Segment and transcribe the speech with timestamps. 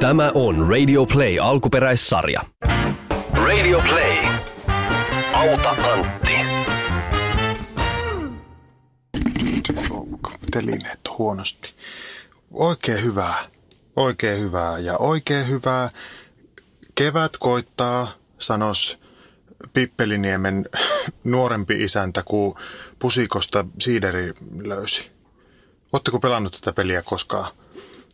[0.00, 2.40] Tämä on Radio Play alkuperäissarja.
[3.32, 4.16] Radio Play.
[5.32, 6.32] Auta Antti.
[10.50, 11.74] Telineet huonosti.
[12.50, 13.44] Oikein hyvää.
[13.96, 15.90] Oikein hyvää ja oikein hyvää.
[16.94, 18.98] Kevät koittaa, sanos
[19.72, 20.68] Pippeliniemen
[21.24, 22.58] nuorempi isäntä, kun
[22.98, 25.10] pusikosta siideri löysi.
[25.92, 27.52] Oletteko pelannut tätä peliä koskaan?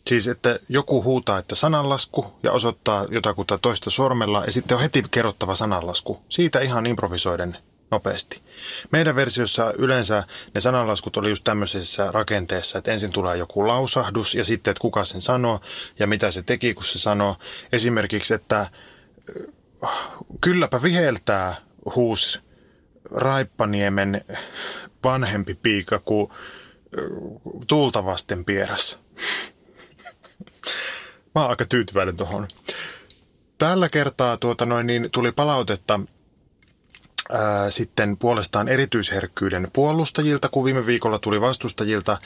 [0.07, 5.05] Siis, että joku huutaa, että sananlasku ja osoittaa jotakuta toista sormella ja sitten on heti
[5.11, 6.23] kerrottava sananlasku.
[6.29, 7.57] Siitä ihan improvisoiden
[7.91, 8.43] nopeasti.
[8.91, 10.25] Meidän versiossa yleensä
[10.55, 15.05] ne sananlaskut oli just tämmöisessä rakenteessa, että ensin tulee joku lausahdus ja sitten, että kuka
[15.05, 15.61] sen sanoo
[15.99, 17.37] ja mitä se teki, kun se sanoo.
[17.73, 18.67] Esimerkiksi, että
[20.41, 21.55] kylläpä viheltää
[21.95, 22.41] huus
[23.11, 24.25] Raippaniemen
[25.05, 26.31] vanhempi piika, kuin
[27.67, 28.45] tuulta vasten.
[31.35, 32.49] Mä oon aika tyytyväinen tuohon.
[33.59, 36.01] Tällä kertaa tuota noin, niin tuli palautetta
[37.33, 42.19] ää, sitten puolestaan erityisherkkyyden puolustajilta, kun viime viikolla tuli vastustajilta.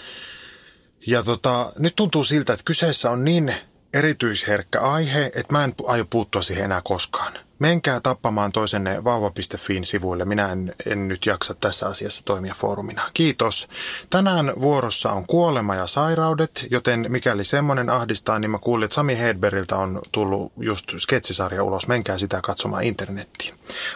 [1.06, 3.54] Ja tota, nyt tuntuu siltä, että kyseessä on niin
[3.92, 7.45] erityisherkkä aihe, että mä en aio puuttua siihen enää koskaan.
[7.58, 10.24] Menkää tappamaan toisenne vauva.fiin sivuille.
[10.24, 13.02] Minä en, en nyt jaksa tässä asiassa toimia foorumina.
[13.14, 13.68] Kiitos.
[14.10, 19.18] Tänään vuorossa on kuolema ja sairaudet, joten mikäli semmoinen ahdistaa, niin mä kuulin, että Sami
[19.18, 21.88] Hedberiltä on tullut just sketsisarja ulos.
[21.88, 23.54] Menkää sitä katsomaan internettiin.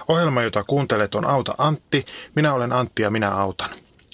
[0.09, 2.07] Ohjelma, jota kuuntelet, on Auta Antti.
[2.35, 3.71] Minä olen Antti ja minä autan.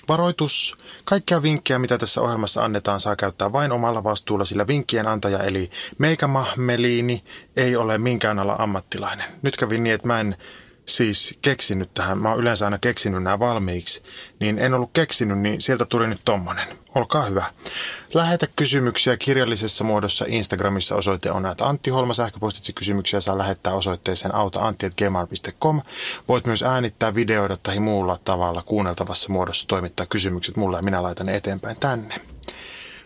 [0.09, 0.77] Varoitus.
[1.05, 5.71] Kaikkia vinkkejä, mitä tässä ohjelmassa annetaan, saa käyttää vain omalla vastuulla, sillä vinkkien antaja eli
[5.99, 7.25] Meika Mahmeliini
[7.57, 9.27] ei ole minkään ala ammattilainen.
[9.43, 10.37] Nyt kävi niin, että mä en
[10.87, 14.03] siis keksinyt tähän, mä oon yleensä aina keksinyt nämä valmiiksi,
[14.41, 16.79] niin en ollut keksinyt, niin sieltä tuli nyt tommonen.
[16.95, 17.45] Olkaa hyvä.
[18.15, 24.35] Lähetä kysymyksiä kirjallisessa muodossa Instagramissa osoite on näitä Antti Holma sähköpostitse kysymyksiä saa lähettää osoitteeseen
[24.35, 25.81] autaantti.gmail.com.
[26.29, 31.27] Voit myös äänittää, videoida tai muulla tavalla kuunneltavassa muodossa toimittaa kysymykset mulle ja minä laitan
[31.27, 32.15] ne eteenpäin tänne.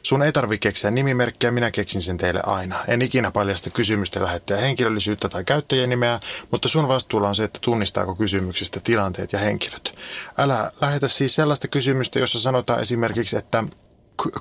[0.03, 2.85] Sun ei tarvi keksiä nimimerkkiä, minä keksin sen teille aina.
[2.89, 8.15] En ikinä paljasta kysymystä lähettäjä henkilöllisyyttä tai käyttäjänimeä, mutta sun vastuulla on se, että tunnistaako
[8.15, 9.99] kysymyksistä tilanteet ja henkilöt.
[10.39, 13.65] Älä lähetä siis sellaista kysymystä, jossa sanotaan esimerkiksi, että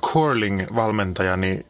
[0.06, 1.66] curling-valmentajani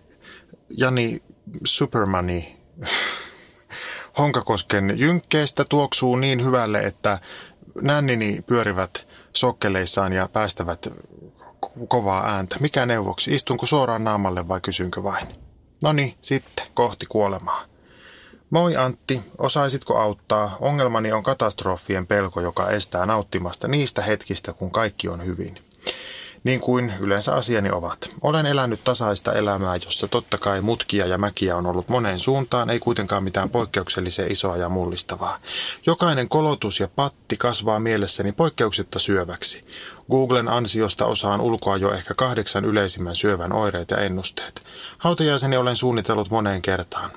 [0.77, 1.23] Jani
[1.65, 2.57] Supermani
[4.19, 7.19] Honkakosken jynkkeestä tuoksuu niin hyvälle, että
[7.83, 10.89] nännini pyörivät sokkeleissaan ja päästävät
[11.89, 12.57] kovaa ääntä.
[12.61, 13.35] Mikä neuvoksi?
[13.35, 15.27] Istunko suoraan naamalle vai kysynkö vain?
[15.83, 17.65] No niin, sitten kohti kuolemaa.
[18.51, 20.57] Moi Antti, osaisitko auttaa?
[20.61, 25.59] Ongelmani on katastrofien pelko, joka estää nauttimasta niistä hetkistä, kun kaikki on hyvin
[26.45, 28.11] niin kuin yleensä asiani ovat.
[28.23, 32.79] Olen elänyt tasaista elämää, jossa totta kai mutkia ja mäkiä on ollut moneen suuntaan, ei
[32.79, 35.39] kuitenkaan mitään poikkeuksellisen isoa ja mullistavaa.
[35.87, 39.65] Jokainen kolotus ja patti kasvaa mielessäni poikkeuksetta syöväksi.
[40.11, 44.63] Googlen ansiosta osaan ulkoa jo ehkä kahdeksan yleisimmän syövän oireet ja ennusteet.
[44.99, 47.11] Hautajaiseni olen suunnitellut moneen kertaan.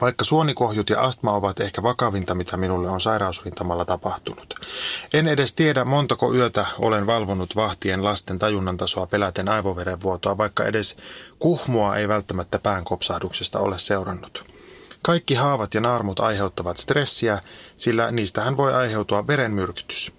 [0.00, 4.54] Vaikka suonikohjut ja astma ovat ehkä vakavinta, mitä minulle on sairausrintamalla tapahtunut.
[5.12, 10.96] En edes tiedä, montako yötä olen valvonut vahtien lasten tajunnan tasoa peläten aivoverenvuotoa, vaikka edes
[11.38, 14.44] kuhmua ei välttämättä päänkopsahduksesta ole seurannut.
[15.02, 17.40] Kaikki haavat ja naarmut aiheuttavat stressiä,
[17.76, 20.12] sillä niistähän voi aiheutua verenmyrkytys.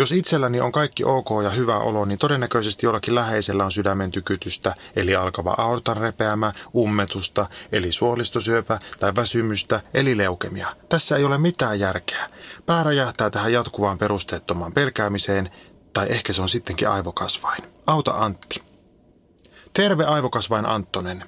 [0.00, 4.74] Jos itselläni on kaikki ok ja hyvä olo, niin todennäköisesti jollakin läheisellä on sydämen tykytystä,
[4.96, 10.76] eli alkava aortan repeämä, ummetusta, eli suolistosyöpä tai väsymystä, eli leukemia.
[10.88, 12.30] Tässä ei ole mitään järkeä.
[12.66, 15.50] Pää räjähtää tähän jatkuvaan perusteettomaan pelkäämiseen,
[15.92, 17.62] tai ehkä se on sittenkin aivokasvain.
[17.86, 18.62] Auta Antti.
[19.72, 21.24] Terve aivokasvain Anttonen.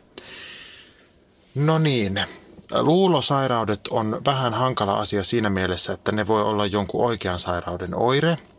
[1.55, 2.25] No niin,
[2.71, 8.39] Luulosairaudet on vähän hankala asia siinä mielessä, että ne voi olla jonkun oikean sairauden oire–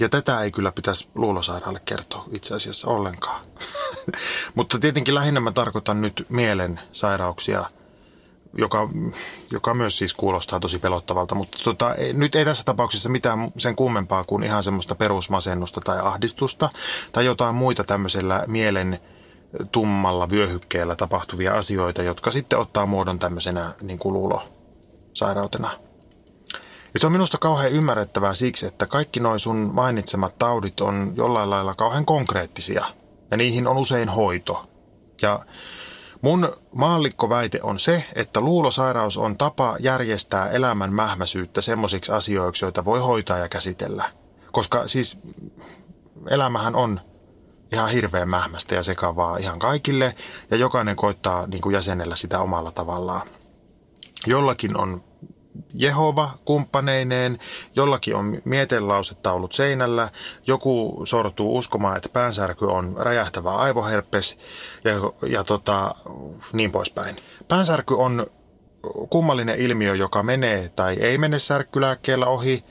[0.00, 3.44] ja tätä ei kyllä pitäisi luulosairaalle kertoa itse asiassa ollenkaan.
[4.54, 7.64] Mutta tietenkin lähinnä mä tarkoitan nyt mielen sairauksia,
[8.58, 8.88] joka,
[9.50, 11.34] joka myös siis kuulostaa tosi pelottavalta.
[11.34, 16.70] Mutta tota, nyt ei tässä tapauksessa mitään sen kummempaa kuin ihan semmoista perusmasennusta tai ahdistusta
[17.12, 19.00] tai jotain muita tämmöisellä mielen
[19.72, 25.70] tummalla vyöhykkeellä tapahtuvia asioita, jotka sitten ottaa muodon tämmöisenä niin kuin luulosairautena.
[26.92, 31.50] Ja se on minusta kauhean ymmärrettävää siksi, että kaikki noin sun mainitsemat taudit on jollain
[31.50, 32.84] lailla kauhean konkreettisia.
[33.30, 34.66] Ja niihin on usein hoito.
[35.22, 35.40] Ja
[36.22, 43.00] mun maallikkoväite on se, että luulosairaus on tapa järjestää elämän mähmäsyyttä semmoisiksi asioiksi, joita voi
[43.00, 44.10] hoitaa ja käsitellä.
[44.52, 45.18] Koska siis
[46.30, 47.00] elämähän on
[47.72, 50.14] ihan hirveän mähmästä ja sekavaa ihan kaikille
[50.50, 53.28] ja jokainen koittaa niin kuin jäsenellä sitä omalla tavallaan.
[54.26, 55.04] Jollakin on
[55.74, 57.38] Jehova kumppaneineen,
[57.76, 60.08] jollakin on mietelausetaulut seinällä,
[60.46, 64.38] joku sortuu uskomaan, että päänsärky on räjähtävä aivoherpes
[64.84, 64.92] ja,
[65.28, 65.94] ja tota,
[66.52, 67.16] niin poispäin.
[67.48, 68.26] Päänsärky on
[69.10, 72.64] kummallinen ilmiö, joka menee tai ei mene särkkylääkkeellä ohi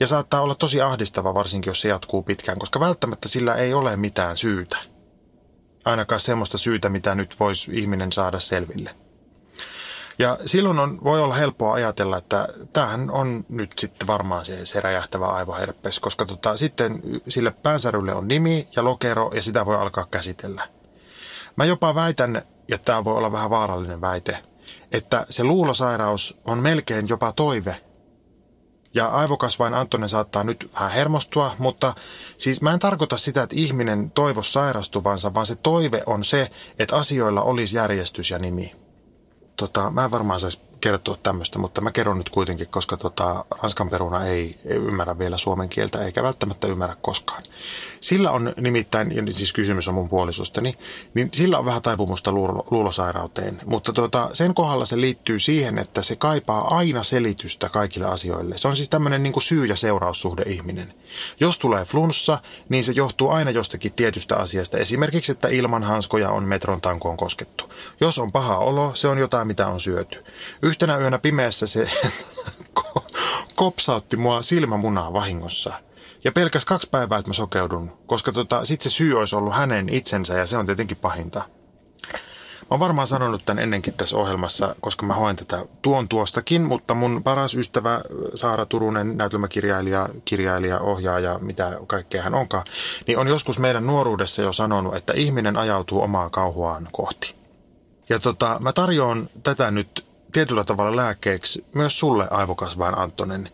[0.00, 3.96] ja saattaa olla tosi ahdistava varsinkin, jos se jatkuu pitkään, koska välttämättä sillä ei ole
[3.96, 4.78] mitään syytä.
[5.84, 8.94] Ainakaan semmoista syytä, mitä nyt voisi ihminen saada selville.
[10.20, 14.80] Ja silloin on, voi olla helppoa ajatella, että tämähän on nyt sitten varmaan se, se
[14.80, 20.06] räjähtävä aivoherpes, koska tota, sitten sille päänsärylle on nimi ja lokero ja sitä voi alkaa
[20.10, 20.68] käsitellä.
[21.56, 24.38] Mä jopa väitän, ja tämä voi olla vähän vaarallinen väite,
[24.92, 27.80] että se luulosairaus on melkein jopa toive.
[28.94, 31.94] Ja aivokasvain Antonen saattaa nyt vähän hermostua, mutta
[32.36, 36.96] siis mä en tarkoita sitä, että ihminen toivoisi sairastuvansa, vaan se toive on se, että
[36.96, 38.79] asioilla olisi järjestys ja nimi.
[39.56, 43.90] Tota, mä en varmaan saisi kertoa tämmöistä, mutta mä kerron nyt kuitenkin, koska tota, ranskan
[43.90, 47.42] peruna ei, ei ymmärrä vielä suomen kieltä, eikä välttämättä ymmärrä koskaan.
[48.00, 50.74] Sillä on nimittäin, ja siis kysymys on mun puolisostani,
[51.14, 56.02] niin sillä on vähän taipumusta luulo, luulosairauteen, mutta tota, sen kohdalla se liittyy siihen, että
[56.02, 58.58] se kaipaa aina selitystä kaikille asioille.
[58.58, 60.94] Se on siis tämmöinen niin syy- ja seuraussuhde ihminen.
[61.40, 62.38] Jos tulee flunssa,
[62.68, 67.72] niin se johtuu aina jostakin tietystä asiasta, esimerkiksi, että ilman hanskoja on metron tankoon koskettu.
[68.00, 70.24] Jos on paha olo, se on jotain, mitä on syöty.
[70.62, 71.90] Yhtenä yönä pimeässä se
[73.54, 75.89] kopsautti mua silmämunaa vahingossa.
[76.24, 79.88] Ja pelkäs kaksi päivää, että mä sokeudun, koska tota, sit se syy olisi ollut hänen
[79.88, 81.42] itsensä ja se on tietenkin pahinta.
[82.60, 86.94] Mä oon varmaan sanonut tämän ennenkin tässä ohjelmassa, koska mä hoen tätä tuon tuostakin, mutta
[86.94, 88.00] mun paras ystävä
[88.34, 92.64] Saara Turunen, näytelmäkirjailija, kirjailija, ohjaaja, mitä kaikkea hän onkaan,
[93.06, 97.34] niin on joskus meidän nuoruudessa jo sanonut, että ihminen ajautuu omaa kauhuaan kohti.
[98.08, 103.50] Ja tota, mä tarjoan tätä nyt tietyllä tavalla lääkkeeksi myös sulle aivokasvain Antonen.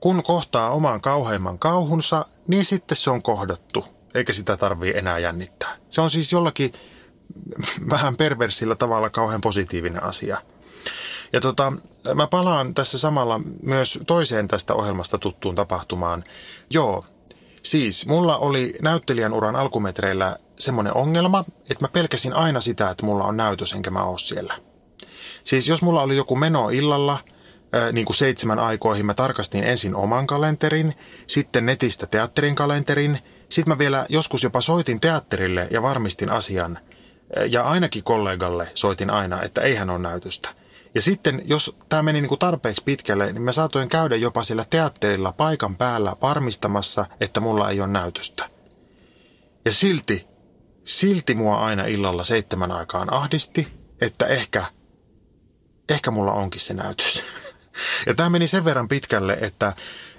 [0.00, 5.76] Kun kohtaa oman kauheimman kauhunsa, niin sitten se on kohdattu, eikä sitä tarvii enää jännittää.
[5.90, 6.72] Se on siis jollakin
[7.90, 10.42] vähän perversillä tavalla kauhean positiivinen asia.
[11.32, 11.72] Ja tota,
[12.14, 16.24] mä palaan tässä samalla myös toiseen tästä ohjelmasta tuttuun tapahtumaan.
[16.70, 17.02] Joo,
[17.62, 23.24] siis mulla oli näyttelijän uran alkumetreillä semmoinen ongelma, että mä pelkäsin aina sitä, että mulla
[23.24, 24.58] on näytös enkä mä oo siellä–
[25.44, 27.18] Siis jos mulla oli joku meno illalla,
[27.92, 30.94] niin kuin seitsemän aikoihin, mä tarkastin ensin oman kalenterin,
[31.26, 33.18] sitten netistä teatterin kalenterin,
[33.48, 36.78] sitten mä vielä joskus jopa soitin teatterille ja varmistin asian.
[37.50, 40.48] Ja ainakin kollegalle soitin aina, että eihän ole näytöstä.
[40.94, 44.64] Ja sitten, jos tämä meni niin kuin tarpeeksi pitkälle, niin mä saatoin käydä jopa sillä
[44.70, 48.50] teatterilla paikan päällä varmistamassa, että mulla ei ole näytöstä.
[49.64, 50.26] Ja silti,
[50.84, 53.68] silti mua aina illalla seitsemän aikaan ahdisti,
[54.00, 54.64] että ehkä
[55.88, 57.22] ehkä mulla onkin se näytös.
[58.06, 59.72] Ja tämä meni sen verran pitkälle, että,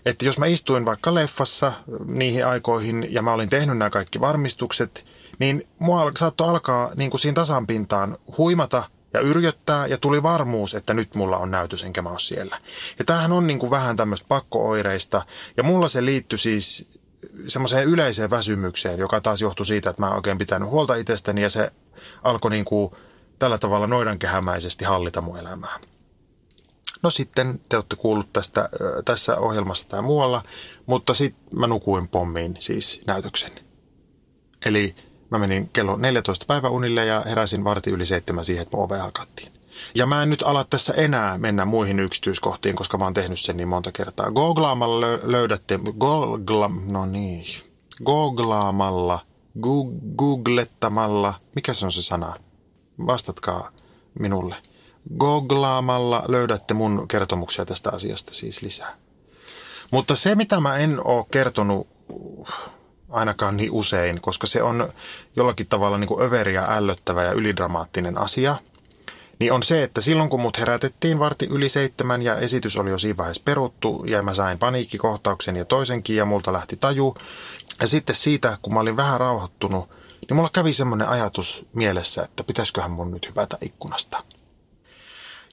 [0.05, 1.73] että jos mä istuin vaikka leffassa
[2.05, 5.05] niihin aikoihin ja mä olin tehnyt nämä kaikki varmistukset,
[5.39, 10.93] niin mua saattoi alkaa niin kuin siinä tasanpintaan huimata ja yrjöttää ja tuli varmuus, että
[10.93, 12.61] nyt mulla on näytös enkä mä ole siellä.
[12.99, 15.21] Ja tämähän on niin kuin vähän tämmöistä pakkooireista
[15.57, 16.89] ja mulla se liittyi siis
[17.47, 21.49] semmoiseen yleiseen väsymykseen, joka taas johtui siitä, että mä en oikein pitänyt huolta itsestäni ja
[21.49, 21.71] se
[22.23, 22.91] alkoi niin kuin
[23.39, 25.79] tällä tavalla noidankehämäisesti hallita mun elämää.
[27.03, 28.69] No sitten te olette kuullut tästä
[29.05, 30.43] tässä ohjelmassa tai muualla,
[30.85, 33.51] mutta sitten mä nukuin pommiin siis näytöksen.
[34.65, 34.95] Eli
[35.29, 39.51] mä menin kello 14 päiväunille ja heräsin varti yli seitsemän siihen, että ove hakattiin.
[39.95, 43.57] Ja mä en nyt ala tässä enää mennä muihin yksityiskohtiin, koska mä oon tehnyt sen
[43.57, 44.31] niin monta kertaa.
[44.31, 47.45] Googlaamalla löydätte, googla, no niin,
[48.05, 49.19] googlaamalla,
[50.17, 52.35] googlettamalla, mikä se on se sana?
[53.07, 53.69] vastatkaa
[54.19, 54.55] minulle.
[55.19, 58.95] Googlaamalla löydätte mun kertomuksia tästä asiasta siis lisää.
[59.91, 61.87] Mutta se, mitä mä en ole kertonut
[63.09, 64.93] ainakaan niin usein, koska se on
[65.35, 68.55] jollakin tavalla niin kuin överi ja ällöttävä ja ylidramaattinen asia,
[69.39, 72.97] niin on se, että silloin kun mut herätettiin varti yli seitsemän ja esitys oli jo
[72.97, 77.15] siinä vaiheessa peruttu ja mä sain paniikkikohtauksen ja toisenkin ja multa lähti taju.
[77.81, 79.89] Ja sitten siitä, kun mä olin vähän rauhoittunut,
[80.29, 84.19] niin mulla kävi semmoinen ajatus mielessä, että pitäisiköhän mun nyt hypätä ikkunasta.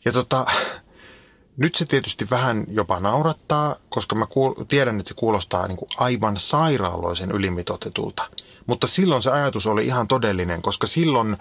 [0.08, 0.46] Ja tota,
[1.56, 5.88] nyt se tietysti vähän jopa naurattaa, koska mä kuul- tiedän, että se kuulostaa niin kuin
[5.96, 8.30] aivan sairaaloisen ylimitotetulta.
[8.66, 11.36] Mutta silloin se ajatus oli ihan todellinen, koska silloin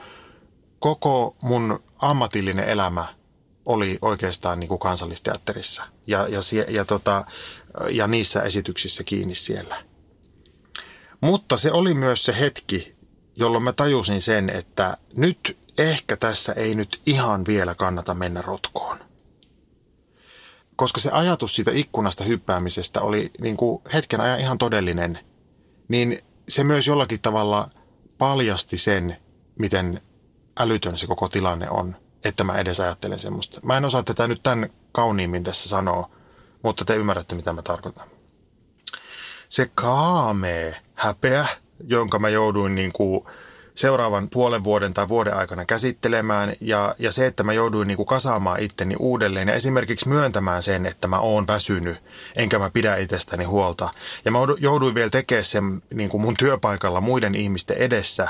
[0.79, 3.07] koko mun ammatillinen elämä
[3.65, 7.25] oli oikeastaan niin kuin kansallisteatterissa ja, ja, ja, tota,
[7.89, 9.83] ja niissä esityksissä kiinni siellä.
[11.21, 12.95] Mutta se oli myös se hetki,
[13.35, 18.97] jolloin mä tajusin sen, että nyt ehkä tässä ei nyt ihan vielä kannata mennä rotkoon.
[20.75, 25.19] Koska se ajatus siitä ikkunasta hyppäämisestä oli niin kuin hetken ajan ihan todellinen,
[25.87, 27.69] niin se myös jollakin tavalla
[28.17, 29.17] paljasti sen,
[29.59, 30.01] miten
[30.59, 33.59] älytön se koko tilanne on, että mä edes ajattelen semmoista.
[33.63, 36.09] Mä en osaa tätä nyt tämän kauniimmin tässä sanoa,
[36.63, 38.07] mutta te ymmärrätte, mitä mä tarkoitan.
[39.49, 41.47] Se kaamee häpeä,
[41.87, 43.25] jonka mä jouduin niin kuin
[43.77, 48.07] seuraavan puolen vuoden tai vuoden aikana käsittelemään ja, ja se, että mä jouduin niin kuin
[48.07, 51.97] kasaamaan itteni uudelleen ja esimerkiksi myöntämään sen, että mä oon väsynyt,
[52.35, 53.89] enkä mä pidä itsestäni huolta.
[54.25, 58.27] Ja mä jouduin vielä tekemään sen niin kuin mun työpaikalla muiden ihmisten edessä.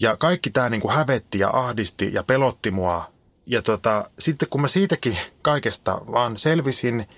[0.00, 3.04] Ja kaikki tämä niin kuin hävetti ja ahdisti ja pelotti mua.
[3.46, 7.08] Ja tota, sitten kun mä siitäkin kaikesta vaan selvisin,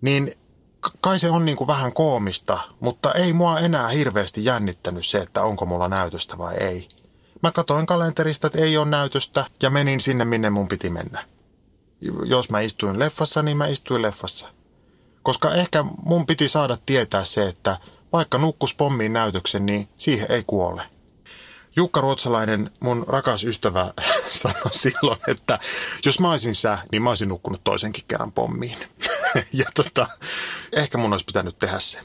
[0.00, 0.36] niin
[1.00, 5.42] kai se on niin kuin vähän koomista, mutta ei mua enää hirveästi jännittänyt se, että
[5.42, 6.88] onko mulla näytöstä vai ei.
[7.42, 11.24] Mä katoin kalenterista, että ei ole näytöstä ja menin sinne, minne mun piti mennä.
[12.24, 14.48] Jos mä istuin leffassa, niin mä istuin leffassa.
[15.22, 17.76] Koska ehkä mun piti saada tietää se, että
[18.12, 20.82] vaikka nukkus pommiin näytöksen, niin siihen ei kuole.
[21.76, 23.92] Jukka Ruotsalainen, mun rakas ystävä,
[24.30, 25.58] sanoi silloin, että
[26.04, 28.78] jos mä olisin sä, niin mä olisin nukkunut toisenkin kerran pommiin.
[29.52, 30.06] ja tota,
[30.72, 32.00] ehkä mun olisi pitänyt tehdä se.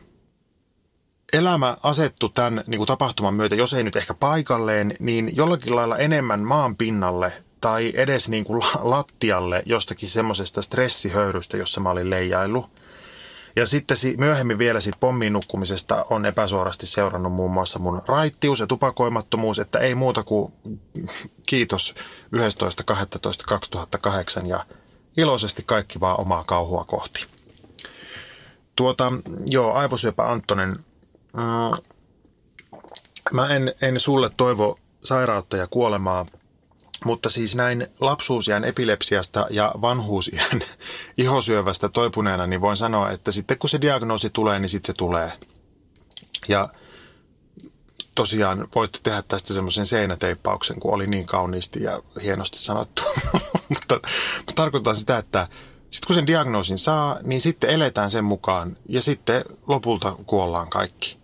[1.33, 5.97] Elämä asettu tämän niin kuin tapahtuman myötä, jos ei nyt ehkä paikalleen, niin jollakin lailla
[5.97, 12.78] enemmän maan pinnalle tai edes niin kuin lattialle jostakin semmoisesta stressihöyrystä, jossa mä olin leijaillut.
[13.55, 18.67] Ja sitten myöhemmin vielä siitä pommiin nukkumisesta on epäsuorasti seurannut muun muassa mun raittius ja
[18.67, 20.53] tupakoimattomuus, että ei muuta kuin
[21.47, 21.95] kiitos
[22.35, 24.65] 11.12.2008 ja
[25.17, 27.25] iloisesti kaikki vaan omaa kauhua kohti.
[28.75, 29.11] Tuota,
[29.49, 30.85] joo, aivosyöpä Anttonen,
[31.33, 31.83] mm,
[33.33, 36.25] mä en, en sulle toivo sairautta ja kuolemaa,
[37.05, 40.63] mutta siis näin lapsuusien epilepsiasta ja vanhuusien
[41.17, 45.31] ihosyövästä toipuneena, niin voin sanoa, että sitten kun se diagnoosi tulee, niin sitten se tulee.
[46.47, 46.69] Ja
[48.15, 53.03] tosiaan voitte tehdä tästä semmoisen seinäteippauksen, kun oli niin kauniisti ja hienosti sanottu.
[53.69, 53.99] mutta,
[54.55, 55.47] tarkoittaa sitä, että
[55.89, 61.18] sitten kun sen diagnoosin saa, niin sitten eletään sen mukaan ja sitten lopulta kuollaan kaikki.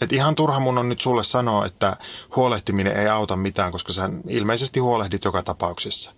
[0.00, 1.96] Et ihan turha mun on nyt sulle sanoa, että
[2.36, 6.12] huolehtiminen ei auta mitään, koska sä ilmeisesti huolehdit joka tapauksessa.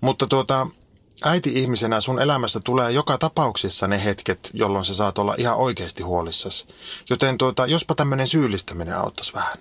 [0.00, 0.66] Mutta tuota,
[1.22, 6.66] äiti-ihmisenä sun elämässä tulee joka tapauksessa ne hetket, jolloin sä saat olla ihan oikeasti huolissasi.
[7.10, 9.58] Joten tuota, jospa tämmöinen syyllistäminen auttaisi vähän.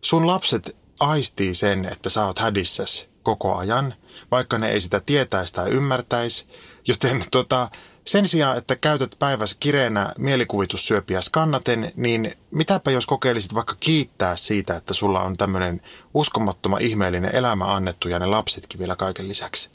[0.00, 3.94] Sun lapset aistii sen, että sä oot hädissäsi koko ajan,
[4.30, 6.46] vaikka ne ei sitä tietäisi tai ymmärtäisi.
[6.88, 7.68] Joten tuota,
[8.04, 14.76] sen sijaan, että käytät päivässä kireenä mielikuvitussyöpiä skannaten, niin mitäpä jos kokeilisit vaikka kiittää siitä,
[14.76, 15.80] että sulla on tämmöinen
[16.14, 19.70] uskomattoman ihmeellinen elämä annettu ja ne lapsetkin vielä kaiken lisäksi.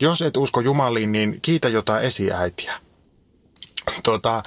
[0.00, 2.74] Jos et usko Jumaliin, niin kiitä jotain esiäitiä.
[4.02, 4.42] Tuota,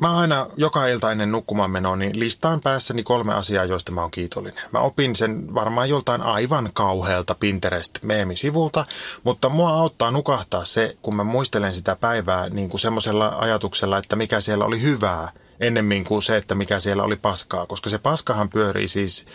[0.00, 4.10] mä aina joka ilta ennen nukkumaan menoa, niin listaan päässäni kolme asiaa, joista mä oon
[4.10, 4.64] kiitollinen.
[4.72, 8.84] Mä opin sen varmaan joltain aivan kauhealta Pinterest-meemisivulta,
[9.24, 14.16] mutta mua auttaa nukahtaa se, kun mä muistelen sitä päivää niin kuin semmoisella ajatuksella, että
[14.16, 18.48] mikä siellä oli hyvää, ennemmin kuin se, että mikä siellä oli paskaa, koska se paskahan
[18.48, 19.26] pyörii siis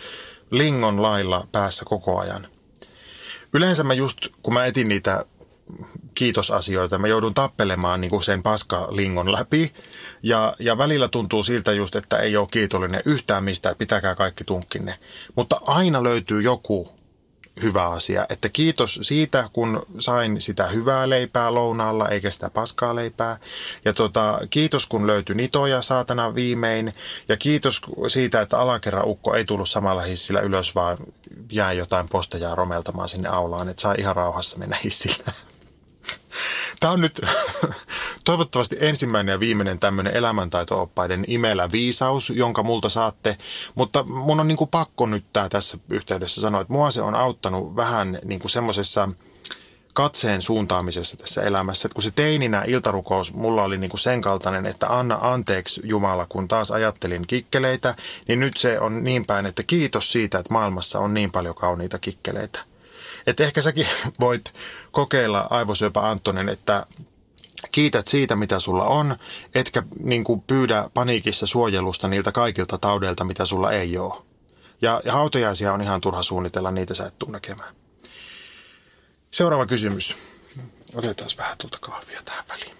[0.50, 2.48] lingon lailla päässä koko ajan.
[3.52, 5.24] Yleensä mä just, kun mä etin niitä
[6.16, 9.72] kiitosasioita, mä joudun tappelemaan niin kuin sen paskalingon läpi.
[10.22, 14.44] Ja, ja välillä tuntuu siltä just, että ei ole kiitollinen yhtään mistä, että pitäkää kaikki
[14.44, 14.98] tunkkinne.
[15.34, 16.96] Mutta aina löytyy joku
[17.62, 18.26] hyvä asia.
[18.28, 23.38] Että kiitos siitä, kun sain sitä hyvää leipää lounaalla, eikä sitä paskaa leipää.
[23.84, 26.92] Ja tota, kiitos, kun löytyi nitoja saatana viimein.
[27.28, 30.98] Ja kiitos siitä, että alakerran ukko ei tullut samalla hissillä ylös, vaan
[31.52, 35.32] jää jotain postejaa romeltamaan sinne aulaan, että saa ihan rauhassa mennä hissillä.
[36.80, 37.20] Tämä on nyt
[38.24, 43.38] toivottavasti ensimmäinen ja viimeinen tämmöinen elämäntaito-oppaiden imelä viisaus, jonka multa saatte.
[43.74, 47.14] Mutta mun on niin kuin pakko nyt tää tässä yhteydessä sanoa, että mua se on
[47.14, 49.08] auttanut vähän niin kuin semmoisessa
[49.96, 51.86] katseen suuntaamisessa tässä elämässä.
[51.86, 56.26] Että kun se teininä iltarukous mulla oli niin kuin sen kaltainen, että anna anteeksi Jumala,
[56.28, 57.94] kun taas ajattelin kikkeleitä,
[58.28, 61.98] niin nyt se on niin päin, että kiitos siitä, että maailmassa on niin paljon kauniita
[61.98, 62.60] kikkeleitä.
[63.26, 63.86] Että ehkä säkin
[64.20, 64.52] voit
[64.96, 66.86] kokeilla aivosyöpä Antonen, että
[67.72, 69.16] kiität siitä, mitä sulla on,
[69.54, 74.22] etkä niin kuin pyydä paniikissa suojelusta niiltä kaikilta taudeilta, mitä sulla ei ole.
[74.82, 77.74] Ja, ja hautajaisia on ihan turha suunnitella, niitä sä et tule näkemään.
[79.30, 80.16] Seuraava kysymys.
[80.94, 82.76] Otetaan vähän tuolta kahvia tähän väliin.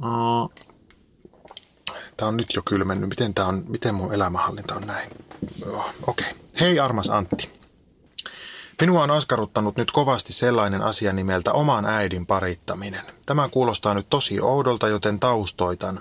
[0.00, 0.68] Mm.
[2.16, 3.08] Tämä on nyt jo kylmennyt.
[3.08, 5.10] Miten, tämä on, miten mun elämänhallinta on näin?
[5.62, 5.86] Okei.
[6.06, 6.38] Okay.
[6.60, 7.58] Hei armas Antti.
[8.80, 13.02] Minua on askarruttanut nyt kovasti sellainen asia nimeltä oman äidin parittaminen.
[13.26, 16.00] Tämä kuulostaa nyt tosi oudolta, joten taustoitan.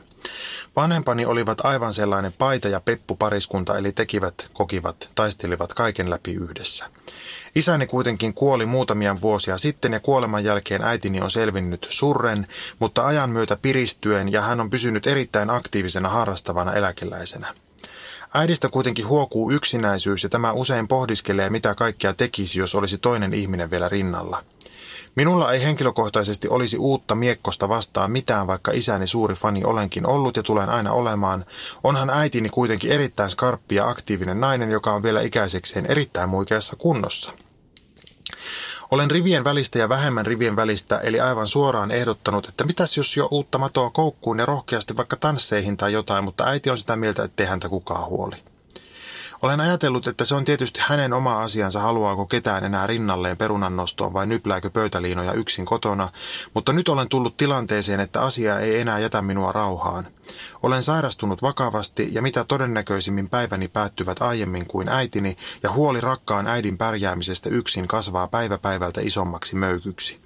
[0.76, 6.86] Vanhempani olivat aivan sellainen paita ja peppu pariskunta, eli tekivät, kokivat, taistelivat kaiken läpi yhdessä.
[7.56, 12.48] Isäni kuitenkin kuoli muutamia vuosia sitten ja kuoleman jälkeen äitini on selvinnyt surren,
[12.80, 17.54] mutta ajan myötä piristyen ja hän on pysynyt erittäin aktiivisena harrastavana eläkeläisenä.
[18.34, 23.72] Äidistä kuitenkin huokuu yksinäisyys ja tämä usein pohdiskelee, mitä kaikkea tekisi, jos olisi toinen ihminen
[23.72, 24.44] vielä rinnalla.
[25.16, 30.44] Minulla ei henkilökohtaisesti olisi uutta miekkosta vastaan mitään, vaikka isäni suuri fani olenkin ollut ja
[30.44, 31.46] tulen aina olemaan.
[31.84, 37.34] Onhan äitini kuitenkin erittäin skarppi ja aktiivinen nainen, joka on vielä ikäisekseen erittäin muikeassa kunnossa.
[38.92, 43.28] Olen rivien välistä ja vähemmän rivien välistä, eli aivan suoraan ehdottanut, että mitäs jos jo
[43.32, 47.46] uutta matoa koukkuun ja rohkeasti vaikka tansseihin tai jotain, mutta äiti on sitä mieltä, ettei
[47.46, 48.36] häntä kukaan huoli.
[49.42, 54.26] Olen ajatellut, että se on tietysti hänen oma asiansa, haluaako ketään enää rinnalleen perunannostoon vai
[54.26, 56.10] nyplääkö pöytäliinoja yksin kotona,
[56.54, 60.04] mutta nyt olen tullut tilanteeseen, että asia ei enää jätä minua rauhaan.
[60.64, 66.78] Olen sairastunut vakavasti ja mitä todennäköisimmin päiväni päättyvät aiemmin kuin äitini ja huoli rakkaan äidin
[66.78, 70.20] pärjäämisestä yksin kasvaa päivä päivältä isommaksi möykyksi.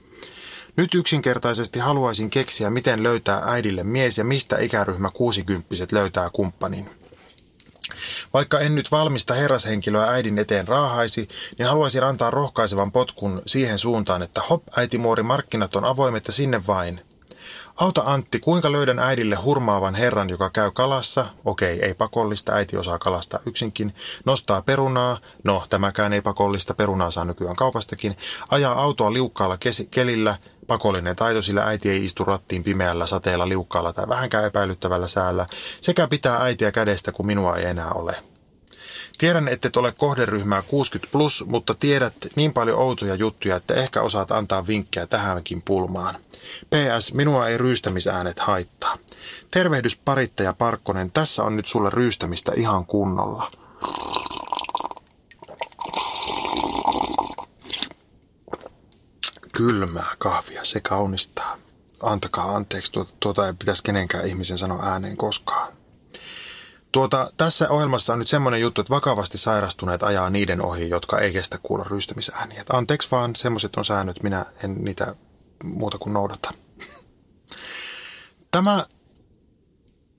[0.76, 7.01] Nyt yksinkertaisesti haluaisin keksiä, miten löytää äidille mies ja mistä ikäryhmä kuusikymppiset löytää kumppanin.
[8.34, 14.22] Vaikka en nyt valmista herrashenkilöä äidin eteen raahaisi, niin haluaisin antaa rohkaisevan potkun siihen suuntaan,
[14.22, 17.02] että hop, äitimuori, markkinat on avoimet ja sinne vain.
[17.76, 21.26] Auta Antti, kuinka löydän äidille hurmaavan herran, joka käy kalassa?
[21.46, 23.96] Okei, ei pakollista, äiti osaa kalastaa yksinkin.
[24.26, 28.18] Nostaa perunaa, no tämäkään ei pakollista, perunaa saa nykyään kaupastakin.
[28.50, 30.38] Ajaa autoa liukkaalla kesi- kelillä,
[30.68, 35.46] pakollinen taito, sillä äiti ei istu rattiin pimeällä, sateella, liukkaalla tai vähänkään epäilyttävällä säällä,
[35.82, 38.31] sekä pitää äitiä kädestä, kun minua ei enää ole.
[39.18, 44.02] Tiedän, että et ole kohderyhmää 60 plus, mutta tiedät niin paljon outoja juttuja, että ehkä
[44.02, 46.16] osaat antaa vinkkejä tähänkin pulmaan.
[46.70, 48.98] PS, minua ei ryystämisäänet haittaa.
[49.52, 53.52] Tervehdys parittaja Parkkonen, tässä on nyt sulle ryystämistä ihan kunnolla.
[59.54, 61.58] Kylmää kahvia, se kaunistaa.
[62.04, 65.81] Antakaa anteeksi, tuota, tuota ei pitäisi kenenkään ihmisen sanoa ääneen koskaan.
[66.92, 71.34] Tuota, tässä ohjelmassa on nyt semmoinen juttu, että vakavasti sairastuneet ajaa niiden ohi, jotka ei
[71.34, 72.66] kestä kuulla rystämisääniä.
[72.74, 75.16] Anteeksi vaan, semmoiset on säännöt, minä en niitä
[75.64, 76.54] muuta kuin noudata.
[78.52, 78.86] Tämä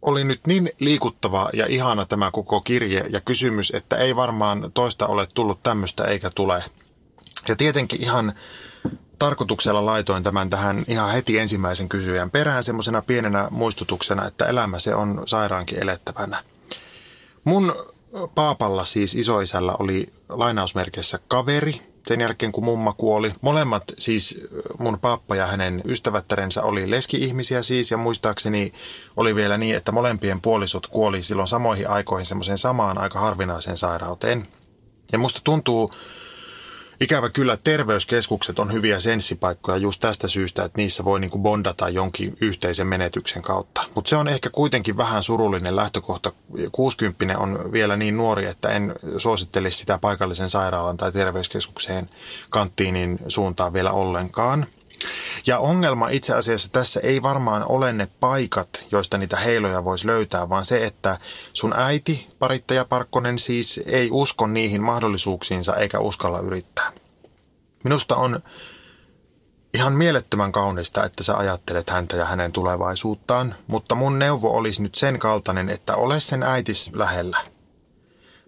[0.02, 5.06] oli nyt niin liikuttava ja ihana tämä koko kirje ja kysymys, että ei varmaan toista
[5.06, 6.64] ole tullut tämmöistä eikä tule.
[7.48, 8.32] Ja tietenkin ihan
[9.18, 14.94] tarkoituksella laitoin tämän tähän ihan heti ensimmäisen kysyjän perään semmoisena pienenä muistutuksena, että elämä se
[14.94, 16.44] on sairaankin elettävänä.
[17.44, 17.74] Mun
[18.34, 23.32] paapalla siis isoisällä oli lainausmerkeissä kaveri, sen jälkeen kun mumma kuoli.
[23.40, 24.40] Molemmat siis
[24.78, 28.72] mun pappa ja hänen ystävättärensä oli leski-ihmisiä siis ja muistaakseni
[29.16, 34.48] oli vielä niin, että molempien puolisot kuoli silloin samoihin aikoihin semmoiseen samaan aika harvinaiseen sairauteen.
[35.12, 35.90] Ja musta tuntuu
[37.02, 42.36] Ikävä kyllä terveyskeskukset on hyviä senssipaikkoja just tästä syystä, että niissä voi niinku bondata jonkin
[42.40, 43.84] yhteisen menetyksen kautta.
[43.94, 46.32] Mutta se on ehkä kuitenkin vähän surullinen lähtökohta.
[46.72, 52.10] 60 on vielä niin nuori, että en suosittelisi sitä paikallisen sairaalan tai terveyskeskukseen
[52.50, 54.66] kanttiinin suuntaan vielä ollenkaan.
[55.46, 60.48] Ja ongelma itse asiassa tässä ei varmaan ole ne paikat, joista niitä heiloja voisi löytää,
[60.48, 61.18] vaan se, että
[61.52, 66.92] sun äiti, parittaja Parkkonen siis, ei usko niihin mahdollisuuksiinsa eikä uskalla yrittää.
[67.84, 68.40] Minusta on
[69.74, 74.94] ihan mielettömän kaunista, että sä ajattelet häntä ja hänen tulevaisuuttaan, mutta mun neuvo olisi nyt
[74.94, 77.38] sen kaltainen, että ole sen äitis lähellä.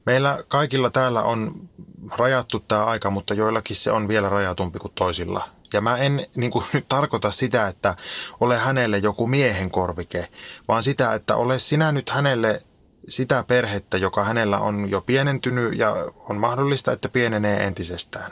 [0.06, 1.68] Meillä kaikilla täällä on
[2.16, 5.48] rajattu tämä aika, mutta joillakin se on vielä rajatumpi kuin toisilla.
[5.74, 7.96] Ja mä en niin kuin, nyt tarkoita sitä, että
[8.40, 10.28] ole hänelle joku miehen korvike,
[10.68, 12.62] vaan sitä, että ole sinä nyt hänelle
[13.08, 15.96] sitä perhettä, joka hänellä on jo pienentynyt ja
[16.28, 18.30] on mahdollista, että pienenee entisestään.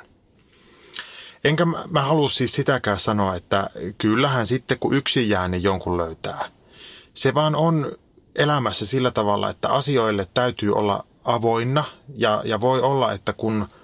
[1.45, 5.97] Enkä mä, mä halua siis sitäkään sanoa, että kyllähän sitten kun yksin jää, niin jonkun
[5.97, 6.45] löytää.
[7.15, 7.93] Se vaan on
[8.37, 13.69] elämässä sillä tavalla, että asioille täytyy olla avoinna ja, ja voi olla, että kun–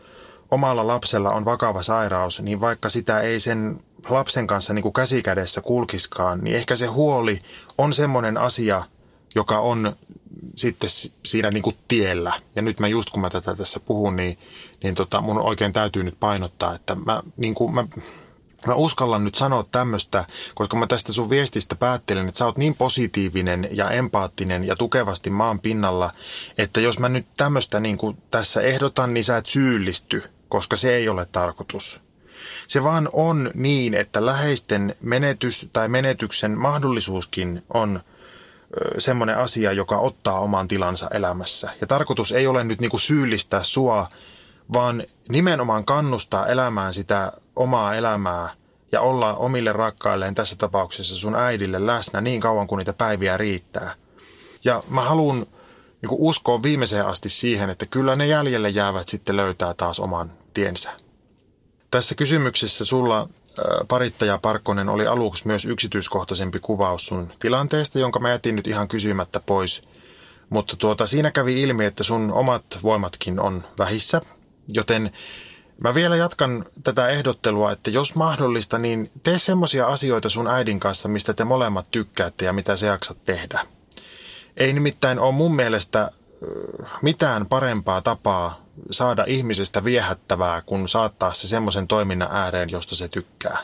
[0.51, 5.61] omalla lapsella on vakava sairaus, niin vaikka sitä ei sen lapsen kanssa niin kuin käsikädessä
[5.61, 7.43] kulkiskaan, niin ehkä se huoli
[7.79, 8.83] on semmoinen asia,
[9.35, 9.97] joka on
[10.57, 10.91] sitten
[11.25, 12.33] siinä niin kuin tiellä.
[12.57, 14.39] Ja nyt mä just kun mä tätä tässä puhun, niin,
[14.83, 17.85] niin tota, mun oikein täytyy nyt painottaa, että mä, niin kuin mä
[18.67, 22.75] mä uskallan nyt sanoa tämmöistä, koska mä tästä sun viestistä päättelen, että sä oot niin
[22.75, 26.13] positiivinen ja empaattinen ja tukevasti maan pinnalla,
[26.59, 30.95] että jos mä nyt tämmöistä niin kuin tässä ehdotan, niin sä et syyllisty, koska se
[30.95, 32.01] ei ole tarkoitus.
[32.67, 38.01] Se vaan on niin, että läheisten menetys tai menetyksen mahdollisuuskin on
[38.99, 41.71] semmoinen asia, joka ottaa oman tilansa elämässä.
[41.81, 44.09] Ja tarkoitus ei ole nyt niin kuin syyllistää sua,
[44.73, 48.55] vaan nimenomaan kannustaa elämään sitä omaa elämää
[48.93, 53.95] ja olla omille rakkailleen, tässä tapauksessa sun äidille läsnä niin kauan kuin niitä päiviä riittää.
[54.65, 55.39] Ja mä haluan
[56.03, 60.91] niin uskoa viimeiseen asti siihen, että kyllä ne jäljelle jäävät sitten löytää taas oman tiensä.
[61.91, 63.29] Tässä kysymyksessä sulla
[63.89, 69.41] parittaja Parkkonen oli aluksi myös yksityiskohtaisempi kuvaus sun tilanteesta, jonka mä jätin nyt ihan kysymättä
[69.41, 69.83] pois.
[70.51, 74.21] Mutta tuota, siinä kävi ilmi, että sun omat voimatkin on vähissä,
[74.69, 75.13] joten
[75.81, 81.09] Mä vielä jatkan tätä ehdottelua, että jos mahdollista, niin tee semmoisia asioita sun äidin kanssa,
[81.09, 83.67] mistä te molemmat tykkäätte ja mitä se jaksat tehdä.
[84.57, 86.11] Ei nimittäin ole mun mielestä
[87.03, 93.59] mitään parempaa tapaa saada ihmisestä viehättävää, kun saattaa se semmoisen toiminnan ääreen, josta se tykkää.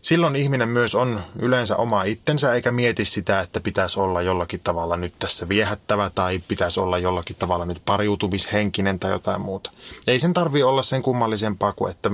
[0.00, 4.96] Silloin ihminen myös on yleensä oma itsensä, eikä mieti sitä, että pitäisi olla jollakin tavalla
[4.96, 9.70] nyt tässä viehättävä tai pitäisi olla jollakin tavalla nyt pariutumishenkinen tai jotain muuta.
[10.06, 12.10] Ei sen tarvi olla sen kummallisempaa kuin, että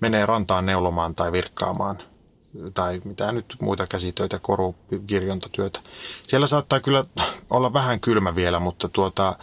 [0.00, 2.02] menee rantaan neulomaan tai virkkaamaan
[2.74, 5.80] tai mitä nyt muita käsitöitä, korukirjontatyötä.
[6.22, 7.04] Siellä saattaa kyllä
[7.50, 9.36] olla vähän kylmä vielä, mutta tuota,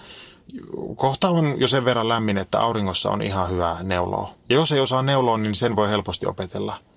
[0.96, 4.34] kohta on jo sen verran lämmin, että auringossa on ihan hyvä neuloa.
[4.50, 6.78] Ja jos ei osaa neuloa, niin sen voi helposti opetella–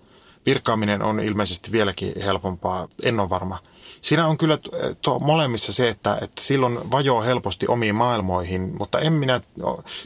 [0.46, 3.58] Virkkaaminen on ilmeisesti vieläkin helpompaa, en ole varma.
[4.02, 4.58] Siinä on kyllä
[5.02, 9.40] to, molemmissa se, että, että silloin vajoo helposti omiin maailmoihin, mutta en minä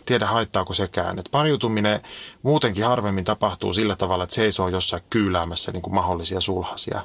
[0.07, 1.19] tiedä haittaako sekään.
[1.19, 2.01] Että pariutuminen
[2.43, 7.01] muutenkin harvemmin tapahtuu sillä tavalla, että seisoo jossain kyyläämässä niin kuin mahdollisia sulhasia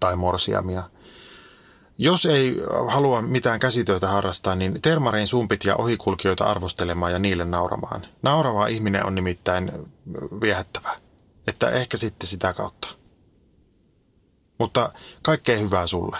[0.00, 0.82] tai morsiamia.
[1.98, 2.56] Jos ei
[2.88, 8.06] halua mitään käsitöitä harrastaa, niin termarein sumpit ja ohikulkijoita arvostelemaan ja niille nauramaan.
[8.22, 9.72] Naurava ihminen on nimittäin
[10.40, 10.90] viehättävä.
[11.46, 13.01] Että ehkä sitten sitä kautta.
[14.62, 16.16] Mutta kaikkea hyvää sulle.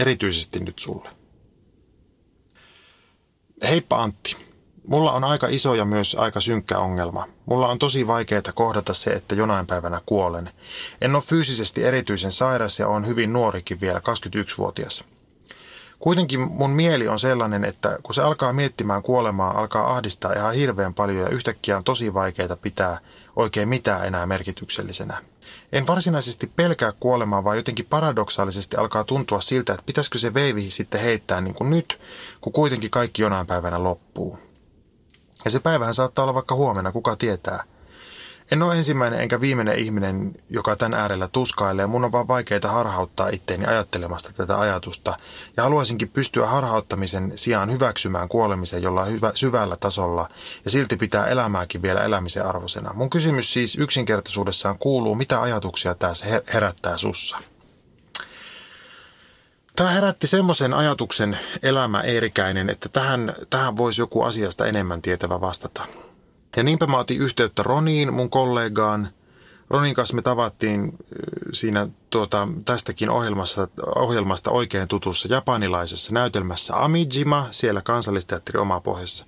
[0.00, 1.10] Erityisesti nyt sulle.
[3.62, 4.36] Heippa Antti.
[4.86, 7.28] Mulla on aika iso ja myös aika synkkä ongelma.
[7.46, 10.50] Mulla on tosi vaikeaa kohdata se, että jonain päivänä kuolen.
[11.00, 15.04] En ole fyysisesti erityisen sairas ja on hyvin nuorikin vielä, 21-vuotias.
[15.98, 20.94] Kuitenkin mun mieli on sellainen, että kun se alkaa miettimään kuolemaa, alkaa ahdistaa ihan hirveän
[20.94, 22.98] paljon ja yhtäkkiä on tosi vaikeaa pitää
[23.36, 25.22] oikein mitään enää merkityksellisenä.
[25.72, 31.00] En varsinaisesti pelkää kuolemaa, vaan jotenkin paradoksaalisesti alkaa tuntua siltä, että pitäisikö se veivi sitten
[31.00, 32.00] heittää niin kuin nyt,
[32.40, 34.38] kun kuitenkin kaikki jonain päivänä loppuu.
[35.44, 37.64] Ja se päivähän saattaa olla vaikka huomenna, kuka tietää.
[38.52, 41.86] En ole ensimmäinen enkä viimeinen ihminen, joka tämän äärellä tuskailee.
[41.86, 45.16] Mun on vaan vaikeaa harhauttaa itteeni ajattelemasta tätä ajatusta.
[45.56, 50.28] Ja haluaisinkin pystyä harhauttamisen sijaan hyväksymään kuolemisen jolla hyvä, syvällä tasolla
[50.64, 52.92] ja silti pitää elämääkin vielä elämisen arvoisena.
[52.94, 56.12] Mun kysymys siis yksinkertaisuudessaan kuuluu, mitä ajatuksia tämä
[56.54, 57.38] herättää sussa?
[59.76, 65.84] Tämä herätti semmoisen ajatuksen elämä Eerikäinen, että tähän, tähän voisi joku asiasta enemmän tietävä vastata.
[66.56, 69.08] Ja niinpä mä otin yhteyttä Roniin, mun kollegaan.
[69.70, 70.92] Ronin kanssa me tavattiin
[71.52, 79.24] siinä tuota, tästäkin ohjelmassa, ohjelmasta oikein tutussa japanilaisessa näytelmässä Amijima siellä kansallisteatteri pohjassa.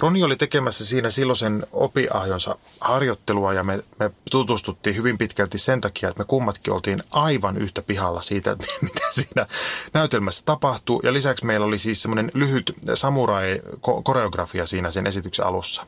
[0.00, 6.08] Roni oli tekemässä siinä silloisen opiahjonsa harjoittelua ja me, me tutustuttiin hyvin pitkälti sen takia,
[6.08, 9.46] että me kummatkin oltiin aivan yhtä pihalla siitä, mitä siinä
[9.92, 11.00] näytelmässä tapahtuu.
[11.04, 15.86] Ja lisäksi meillä oli siis semmoinen lyhyt samurai-koreografia siinä sen esityksen alussa.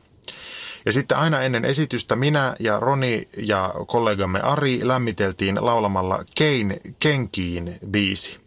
[0.87, 7.77] Ja sitten aina ennen esitystä minä ja Roni ja kollegamme Ari lämmiteltiin laulamalla Kein Kenkiin
[7.89, 8.39] biisi.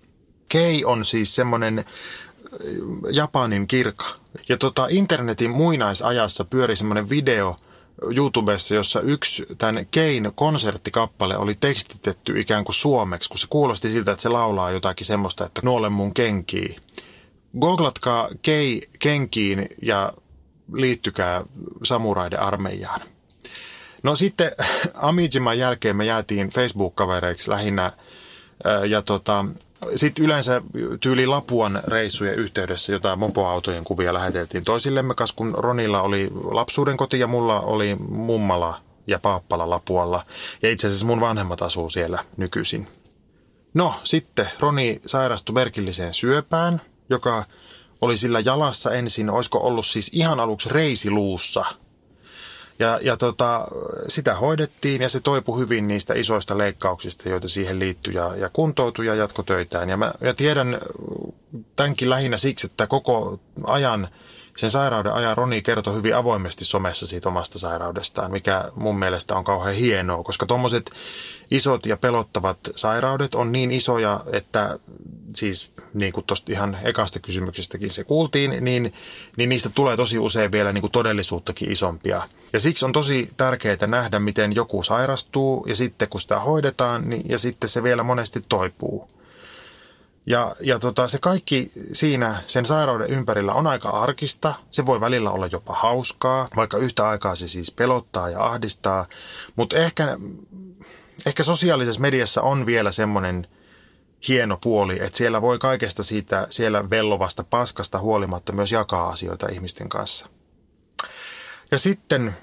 [0.49, 1.85] Kei on siis semmoinen äh,
[3.11, 4.05] Japanin kirka.
[4.49, 7.57] Ja tota, internetin muinaisajassa pyöri semmoinen video
[8.17, 14.11] YouTubessa, jossa yksi tämän Kein konserttikappale oli tekstitetty ikään kuin suomeksi, kun se kuulosti siltä,
[14.11, 16.77] että se laulaa jotakin semmoista, että nuole mun kenkiin.
[17.61, 20.13] Googlatkaa Kei kenkiin ja
[20.73, 21.45] liittykää
[21.85, 23.01] samuraiden armeijaan.
[24.03, 24.53] No sitten
[24.95, 27.93] Amijiman jälkeen me jäätiin Facebook-kavereiksi lähinnä
[28.89, 29.45] ja tota,
[29.95, 30.63] sitten yleensä
[31.01, 37.19] tyyli Lapuan reissujen yhteydessä jotain mopoautojen kuvia läheteltiin toisillemme, kas kun Ronilla oli lapsuuden koti
[37.19, 40.27] ja mulla oli mummala ja paappala Lapualla.
[40.63, 42.89] Ja itse asiassa mun vanhemmat asuu siellä nykyisin.
[43.75, 46.81] No sitten Roni sairastui merkilliseen syöpään,
[47.11, 47.45] joka
[48.01, 51.65] oli sillä jalassa ensin, olisiko ollut siis ihan aluksi reisiluussa.
[52.79, 53.69] Ja, ja tota,
[54.09, 59.07] sitä hoidettiin ja se toipui hyvin niistä isoista leikkauksista, joita siihen liittyi ja, ja kuntoutui
[59.07, 59.89] ja jatkotöitään.
[59.89, 60.79] Ja mä ja tiedän
[61.77, 64.09] tämänkin lähinnä siksi, että koko ajan
[64.61, 69.45] sen sairauden ajan Roni kertoi hyvin avoimesti somessa siitä omasta sairaudestaan, mikä mun mielestä on
[69.45, 70.91] kauhean hienoa, koska tuommoiset
[71.51, 74.79] isot ja pelottavat sairaudet on niin isoja, että
[75.35, 78.95] siis niin kuin tuosta ihan ekasta kysymyksestäkin se kuultiin, niin,
[79.37, 82.23] niin niistä tulee tosi usein vielä niin kuin todellisuuttakin isompia.
[82.53, 87.29] Ja siksi on tosi tärkeää nähdä, miten joku sairastuu ja sitten kun sitä hoidetaan, niin,
[87.29, 89.09] ja sitten se vielä monesti toipuu.
[90.31, 94.55] Ja, ja tota, se kaikki siinä sen sairauden ympärillä on aika arkista.
[94.71, 99.07] Se voi välillä olla jopa hauskaa, vaikka yhtä aikaa se siis pelottaa ja ahdistaa.
[99.57, 100.19] Mutta ehkä,
[101.27, 103.47] ehkä sosiaalisessa mediassa on vielä semmoinen
[104.29, 109.89] hieno puoli, että siellä voi kaikesta siitä siellä vellovasta paskasta huolimatta myös jakaa asioita ihmisten
[109.89, 110.27] kanssa.
[111.71, 112.37] Ja sitten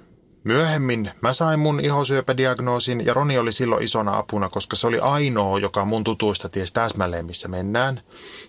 [0.44, 5.60] Myöhemmin mä sain mun ihosyöpädiagnoosin ja Roni oli silloin isona apuna, koska se oli ainoa,
[5.60, 8.02] joka mun tutuista ties täsmälleen, missä mennään.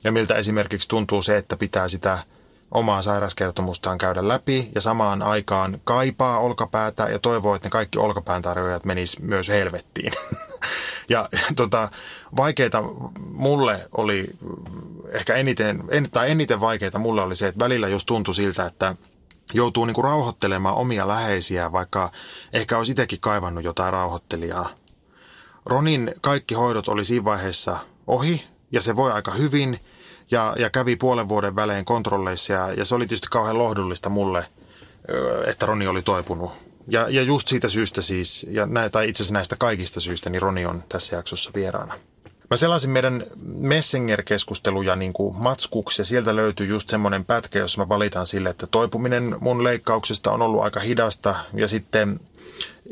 [0.05, 2.19] Ja miltä esimerkiksi tuntuu se, että pitää sitä
[2.71, 8.43] omaa sairauskertomustaan käydä läpi ja samaan aikaan kaipaa olkapäätä ja toivoo, että ne kaikki olkapään
[8.43, 10.13] tarjoajat menis myös helvettiin.
[11.09, 11.89] ja tota,
[12.37, 12.83] vaikeita
[13.33, 14.27] mulle oli,
[15.13, 18.95] ehkä eniten, en, tai eniten vaikeita mulle oli se, että välillä just tuntui siltä, että–
[19.55, 22.13] joutuu niin kuin rauhoittelemaan omia läheisiä, vaikka
[22.53, 24.69] ehkä olisi itsekin kaivannut jotain rauhoittelijaa.
[25.67, 29.81] Ronin kaikki hoidot oli siinä vaiheessa ohi ja se voi aika hyvin
[30.31, 34.47] ja, ja kävi puolen vuoden välein kontrolleissa ja, ja se oli tietysti kauhean lohdullista mulle,
[35.47, 36.53] että Roni oli toipunut.
[36.91, 40.43] Ja, ja just siitä syystä siis, ja nä, tai itse asiassa näistä kaikista syistä, niin
[40.43, 41.99] Roni on tässä jaksossa vieraana.
[42.51, 47.89] Mä selasin meidän Messenger-keskusteluja niin kuin matskuksi ja sieltä löytyy just semmoinen pätkä, jossa mä
[47.89, 52.21] valitan sille, että toipuminen mun leikkauksesta on ollut aika hidasta ja sitten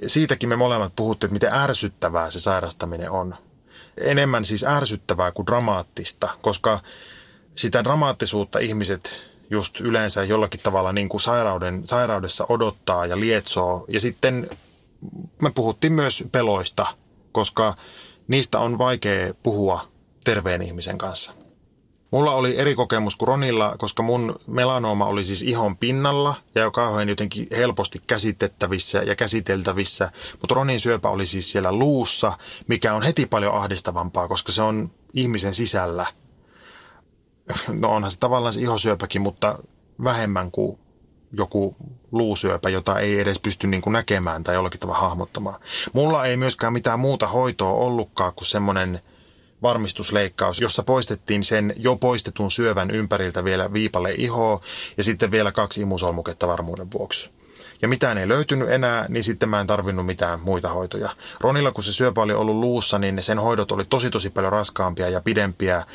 [0.07, 3.35] siitäkin me molemmat puhuttiin, että miten ärsyttävää se sairastaminen on.
[3.99, 6.81] Enemmän siis ärsyttävää kuin dramaattista, koska
[7.55, 13.85] sitä dramaattisuutta ihmiset just yleensä jollakin tavalla niin kuin sairauden, sairaudessa odottaa ja lietsoo.
[13.88, 14.51] Ja sitten
[15.42, 16.87] me puhuttiin myös peloista,
[17.33, 17.75] koska
[18.28, 19.88] niistä on vaikea puhua
[20.24, 21.32] terveen ihmisen kanssa.
[22.10, 27.08] Mulla oli eri kokemus kuin Ronilla, koska mun melanooma oli siis ihon pinnalla ja kauhean
[27.08, 30.10] jotenkin helposti käsitettävissä ja käsiteltävissä.
[30.40, 32.32] Mutta Ronin syöpä oli siis siellä luussa,
[32.68, 36.06] mikä on heti paljon ahdistavampaa, koska se on ihmisen sisällä.
[37.68, 39.58] No onhan se tavallaan se ihosyöpäkin, mutta
[40.04, 40.78] vähemmän kuin
[41.37, 41.77] joku
[42.12, 45.61] luusyöpä, jota ei edes pysty niin kuin näkemään tai jollakin tavalla hahmottamaan.
[45.92, 49.01] Mulla ei myöskään mitään muuta hoitoa ollutkaan kuin semmoinen
[49.62, 54.61] varmistusleikkaus, jossa poistettiin sen jo poistetun syövän ympäriltä vielä viipale ihoa
[54.96, 57.31] ja sitten vielä kaksi imusolmuketta varmuuden vuoksi
[57.83, 61.11] ja mitään ei löytynyt enää, niin sitten mä en tarvinnut mitään muita hoitoja.
[61.40, 65.09] Ronilla, kun se syöpä oli ollut luussa, niin sen hoidot oli tosi tosi paljon raskaampia
[65.09, 65.87] ja pidempiä.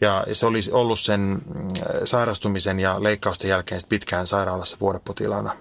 [0.00, 1.68] Ja se oli ollut sen mm,
[2.04, 5.56] sairastumisen ja leikkausten jälkeen pitkään sairaalassa vuodepotilaana.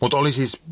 [0.00, 0.62] Mutta oli siis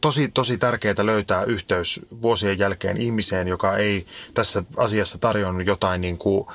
[0.00, 6.18] tosi, tosi tärkeää löytää yhteys vuosien jälkeen ihmiseen, joka ei tässä asiassa tarjonnut jotain niin
[6.18, 6.46] kuin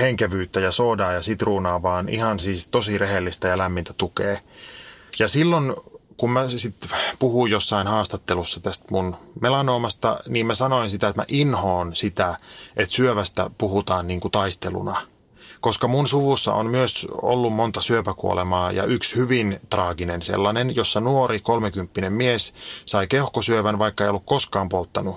[0.00, 4.38] henkevyyttä ja soodaa ja sitruunaa, vaan ihan siis tosi rehellistä ja lämmintä tukea.
[5.18, 5.74] Ja silloin
[6.16, 11.26] kun mä sitten puhuin jossain haastattelussa tästä mun melanoomasta, niin mä sanoin sitä, että mä
[11.28, 12.36] inhoon sitä,
[12.76, 15.06] että syövästä puhutaan niin kuin taisteluna.
[15.60, 21.40] Koska mun suvussa on myös ollut monta syöpäkuolemaa ja yksi hyvin traaginen sellainen, jossa nuori
[21.40, 25.16] kolmekymppinen mies sai keuhkosyövän, vaikka ei ollut koskaan polttanut.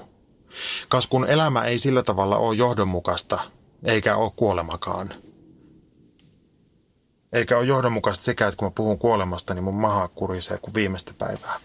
[0.90, 3.40] Kas kun elämä ei sillä tavalla ole johdonmukaista,
[3.84, 5.14] eikä ole kuolemakaan–
[7.34, 11.14] eikä ole johdonmukaista sekä, että kun mä puhun kuolemasta, niin mun maha kurisee kuin viimeistä
[11.18, 11.60] päivää.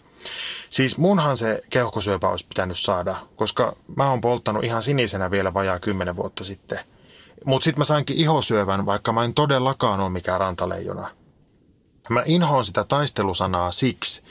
[0.69, 5.81] Siis munhan se keuhkosyöpä olisi pitänyt saada, koska mä oon polttanut ihan sinisenä vielä vajaa
[5.81, 6.81] kymmenen vuotta sitten.
[7.45, 11.09] Mutta sitten mä sainkin ihosyövän, vaikka mä en todellakaan ole mikään rantaleijona.
[12.09, 14.23] Mä inhoon sitä taistelusanaa siksi,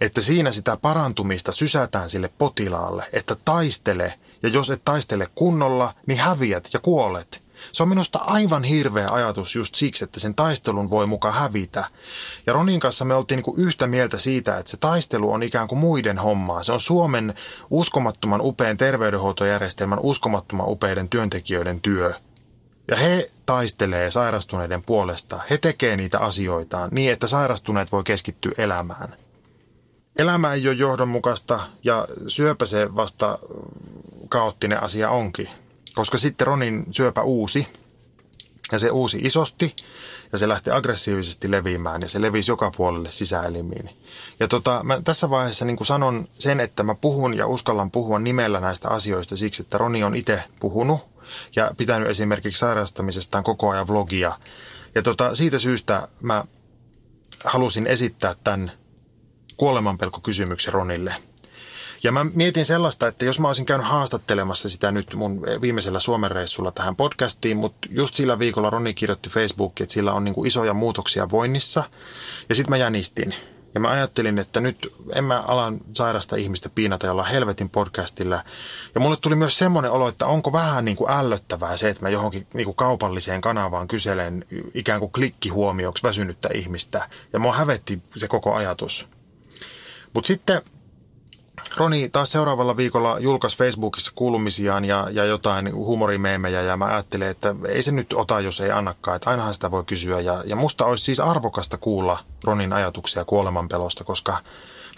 [0.00, 6.18] että siinä sitä parantumista sysätään sille potilaalle, että taistele, ja jos et taistele kunnolla, niin
[6.18, 11.06] häviät ja kuolet– se on minusta aivan hirveä ajatus just siksi, että sen taistelun voi
[11.06, 11.84] muka hävitä.
[12.46, 15.78] Ja Ronin kanssa me oltiin niin yhtä mieltä siitä, että se taistelu on ikään kuin
[15.78, 16.62] muiden hommaa.
[16.62, 17.34] Se on Suomen
[17.70, 22.14] uskomattoman upean terveydenhuoltojärjestelmän uskomattoman upeiden työntekijöiden työ.
[22.88, 25.40] Ja he taistelee sairastuneiden puolesta.
[25.50, 29.16] He tekee niitä asioitaan niin, että sairastuneet voi keskittyä elämään.
[30.18, 33.38] Elämä ei ole johdonmukaista ja syöpä se vasta
[34.28, 35.48] kaoottinen asia onkin
[35.96, 37.66] koska sitten Ronin syöpä uusi
[38.72, 39.76] Ja se uusi isosti
[40.32, 43.90] ja se lähti aggressiivisesti leviämään ja se levisi joka puolelle sisäelimiin.
[44.40, 48.18] Ja tota, mä tässä vaiheessa niin kuin sanon sen, että mä puhun ja uskallan puhua
[48.18, 51.00] nimellä näistä asioista siksi, että Roni on itse puhunut
[51.56, 54.38] ja pitänyt esimerkiksi sairastamisestaan koko ajan vlogia.
[54.94, 56.44] Ja tota, siitä syystä mä
[57.44, 58.72] halusin esittää tämän
[59.56, 61.14] kuolemanpelkokysymyksen Ronille–
[62.02, 66.30] ja mä mietin sellaista, että jos mä olisin käynyt haastattelemassa sitä nyt mun viimeisellä Suomen
[66.30, 70.46] reissulla tähän podcastiin, mutta just sillä viikolla Roni kirjoitti Facebookiin, että sillä on niin kuin
[70.46, 71.84] isoja muutoksia voinnissa.
[72.48, 73.34] Ja sitten mä jänistin.
[73.74, 78.44] Ja mä ajattelin, että nyt en mä alan sairasta ihmistä piinata jolla helvetin podcastilla.
[78.94, 82.08] Ja mulle tuli myös semmoinen olo, että onko vähän niin kuin ällöttävää se, että mä
[82.08, 87.08] johonkin niin kuin kaupalliseen kanavaan kyselen ikään kuin klikkihuomioksi väsynyttä ihmistä.
[87.32, 89.08] Ja mua hävetti se koko ajatus.
[90.14, 90.62] Mutta sitten
[91.76, 97.54] Roni taas seuraavalla viikolla julkaisi Facebookissa kuulumisiaan ja, ja jotain humorimeemejä ja mä ajattelin, että
[97.68, 100.20] ei se nyt ota, jos ei annakaan, että ainahan sitä voi kysyä.
[100.20, 104.38] Ja, ja musta olisi siis arvokasta kuulla Ronin ajatuksia kuolemanpelosta, koska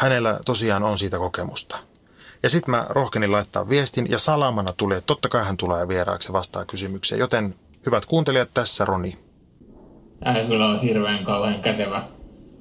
[0.01, 1.79] hänellä tosiaan on siitä kokemusta.
[2.43, 6.33] Ja sitten mä rohkenin laittaa viestin ja salamana tuli, että totta kai hän tulee vieraaksi
[6.33, 7.19] vastaa kysymykseen.
[7.19, 7.55] Joten
[7.87, 9.19] hyvät kuuntelijat, tässä Roni.
[10.25, 12.03] Tämä kyllä on hirveän kauhean kätevä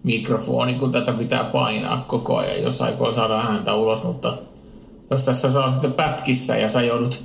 [0.03, 4.37] mikrofoni, kun tätä pitää painaa koko ajan, jos aikoo saada ääntä ulos, mutta
[5.11, 7.23] jos tässä saa sitten pätkissä ja sä joudut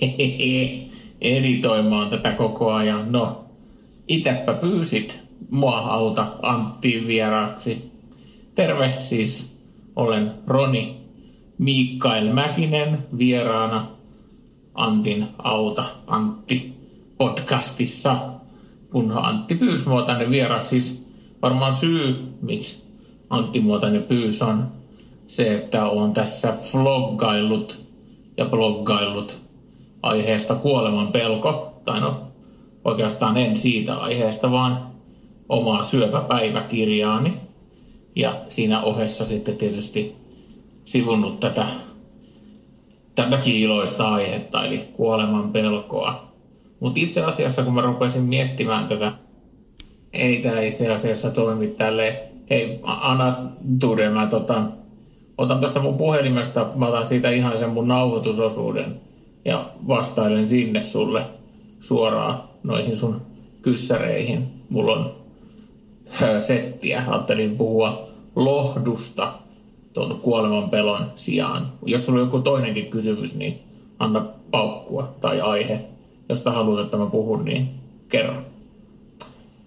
[1.20, 3.44] editoimaan tätä koko ajan, no
[4.08, 5.20] itepä pyysit
[5.50, 7.90] mua auta Antti vieraaksi.
[8.54, 9.58] Terve siis,
[9.96, 11.00] olen Roni
[11.58, 13.86] Mikael Mäkinen vieraana
[14.74, 16.74] Antin auta Antti
[17.18, 18.16] podcastissa,
[18.90, 20.80] kun Antti pyysi mua tänne vieraaksi.
[20.80, 20.99] Siis
[21.42, 22.90] varmaan syy, miksi
[23.30, 24.72] Antti Muotainen pyys on
[25.26, 27.86] se, että on tässä vloggaillut
[28.36, 29.40] ja bloggaillut
[30.02, 31.80] aiheesta kuoleman pelko.
[31.84, 32.20] Tai no,
[32.84, 34.86] oikeastaan en siitä aiheesta, vaan
[35.48, 37.32] omaa syöpäpäiväkirjaani.
[38.16, 40.16] Ja siinä ohessa sitten tietysti
[40.84, 41.66] sivunnut tätä,
[43.14, 46.30] tätäkin iloista aihetta, eli kuoleman pelkoa.
[46.80, 49.12] Mutta itse asiassa, kun mä rupesin miettimään tätä
[50.12, 52.22] ei tämä itse asiassa toimi tälle.
[52.50, 54.62] Hei, anna Ture, mä tota,
[55.38, 59.00] otan tuosta mun puhelimesta, mä otan siitä ihan sen mun nauhoitusosuuden
[59.44, 61.22] ja vastailen sinne sulle
[61.80, 63.22] suoraan noihin sun
[63.62, 64.48] kyssäreihin.
[64.68, 65.14] Mulla on
[66.40, 67.02] settiä.
[67.06, 69.32] Ajattelin puhua lohdusta
[69.92, 71.72] tuon kuoleman pelon sijaan.
[71.86, 73.60] Jos sulla on joku toinenkin kysymys, niin
[73.98, 75.80] anna paukkua tai aihe,
[76.28, 77.68] josta haluat, että mä puhun, niin
[78.08, 78.34] kerro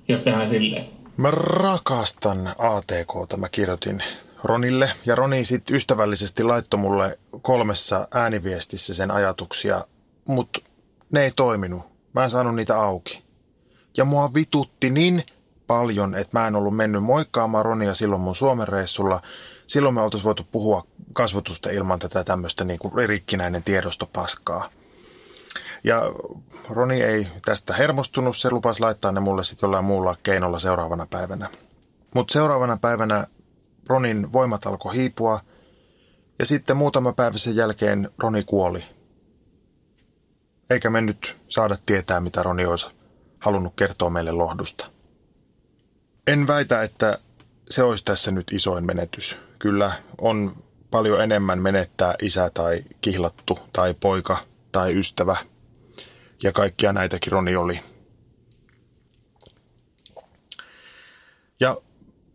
[0.07, 0.85] jos tehdään silleen.
[1.17, 4.03] Mä rakastan ATK, mä kirjoitin
[4.43, 4.91] Ronille.
[5.05, 9.81] Ja Roni sitten ystävällisesti laittoi mulle kolmessa ääniviestissä sen ajatuksia,
[10.25, 10.59] mutta
[11.11, 11.81] ne ei toiminut.
[12.13, 13.23] Mä en saanut niitä auki.
[13.97, 15.23] Ja mua vitutti niin
[15.67, 19.21] paljon, että mä en ollut mennyt moikkaamaan Ronia silloin mun Suomen reissulla.
[19.67, 24.69] Silloin me oltaisiin voitu puhua kasvatusta ilman tätä tämmöistä niin rikkinäinen tiedostopaskaa.
[25.84, 26.02] Ja
[26.69, 31.50] Roni ei tästä hermostunut, se lupasi laittaa ne mulle sitten jollain muulla keinolla seuraavana päivänä.
[32.15, 33.28] Mutta seuraavana päivänä
[33.88, 35.39] Ronin voimat alkoi hiipua
[36.39, 38.84] ja sitten muutama päivä sen jälkeen Roni kuoli.
[40.69, 42.88] Eikä me nyt saada tietää, mitä Roni olisi
[43.39, 44.89] halunnut kertoa meille lohdusta.
[46.28, 47.19] En väitä, että
[47.69, 49.38] se olisi tässä nyt isoin menetys.
[49.60, 54.38] Kyllä on paljon enemmän menettää isä tai kihlattu tai poika
[54.72, 55.36] tai ystävä–
[56.43, 57.79] ja kaikkia näitäkin Roni oli.
[61.60, 61.77] Ja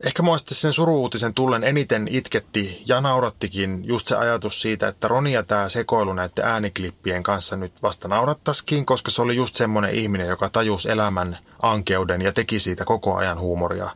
[0.01, 5.33] ehkä mua sen suruutisen tullen eniten itketti ja naurattikin just se ajatus siitä, että Roni
[5.33, 10.27] ja tämä sekoilu näiden ääniklippien kanssa nyt vasta naurattaisikin, koska se oli just semmoinen ihminen,
[10.27, 13.91] joka tajusi elämän ankeuden ja teki siitä koko ajan huumoria.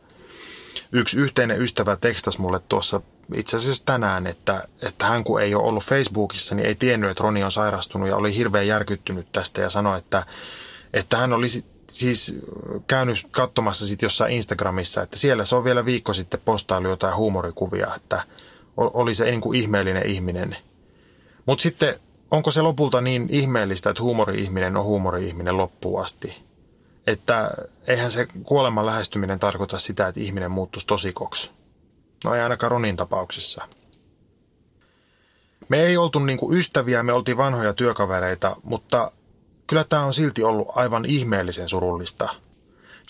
[0.92, 3.00] Yksi yhteinen ystävä tekstasi mulle tuossa
[3.34, 7.24] itse asiassa tänään, että, että hän kun ei ole ollut Facebookissa, niin ei tiennyt, että
[7.24, 10.26] Roni on sairastunut ja oli hirveän järkyttynyt tästä ja sanoi, että,
[10.92, 12.34] että hän olisi siis
[12.86, 17.94] käynyt katsomassa sitten jossain Instagramissa, että siellä se on vielä viikko sitten postailu jotain huumorikuvia,
[17.96, 18.22] että
[18.76, 20.56] oli se niin kuin ihmeellinen ihminen.
[21.46, 21.94] Mutta sitten
[22.30, 26.42] onko se lopulta niin ihmeellistä, että huumori-ihminen on huumori-ihminen loppuun asti?
[27.06, 27.50] Että
[27.86, 31.50] eihän se kuoleman lähestyminen tarkoita sitä, että ihminen muuttuisi tosikoksi.
[32.24, 33.68] No ei ainakaan Ronin tapauksessa.
[35.68, 39.12] Me ei oltu niinku ystäviä, me oltiin vanhoja työkavereita, mutta
[39.66, 42.28] kyllä tämä on silti ollut aivan ihmeellisen surullista.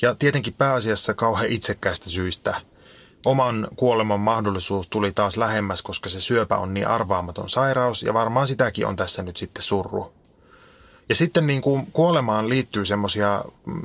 [0.02, 2.60] Ja tietenkin pääasiassa kauhean itsekkäistä syistä.
[3.26, 8.46] Oman kuoleman mahdollisuus tuli taas lähemmäs, koska se syöpä on niin arvaamaton sairaus ja varmaan
[8.46, 10.12] sitäkin on tässä nyt sitten surru.
[11.08, 13.82] Ja sitten niin kuin kuolemaan liittyy semmoisia mm,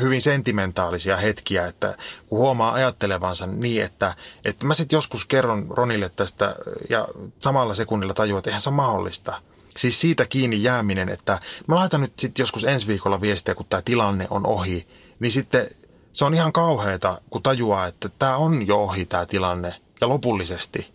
[0.00, 1.96] hyvin sentimentaalisia hetkiä, että
[2.26, 6.56] kun huomaa ajattelevansa niin, että, että mä sitten joskus kerron Ronille tästä
[6.90, 7.08] ja
[7.38, 9.42] samalla sekunnilla tajuan, että eihän se ole mahdollista.
[9.76, 13.82] Siis siitä kiinni jääminen, että mä laitan nyt sitten joskus ensi viikolla viestiä, kun tämä
[13.84, 14.86] tilanne on ohi,
[15.20, 15.68] niin sitten
[16.12, 20.92] se on ihan kauheata, kun tajuaa, että tämä on jo ohi tämä tilanne ja lopullisesti.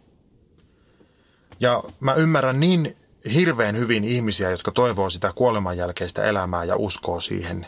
[1.60, 2.98] Ja mä ymmärrän niin
[3.34, 7.68] hirveän hyvin ihmisiä, jotka toivoo sitä kuoleman jälkeistä elämää ja uskoo siihen.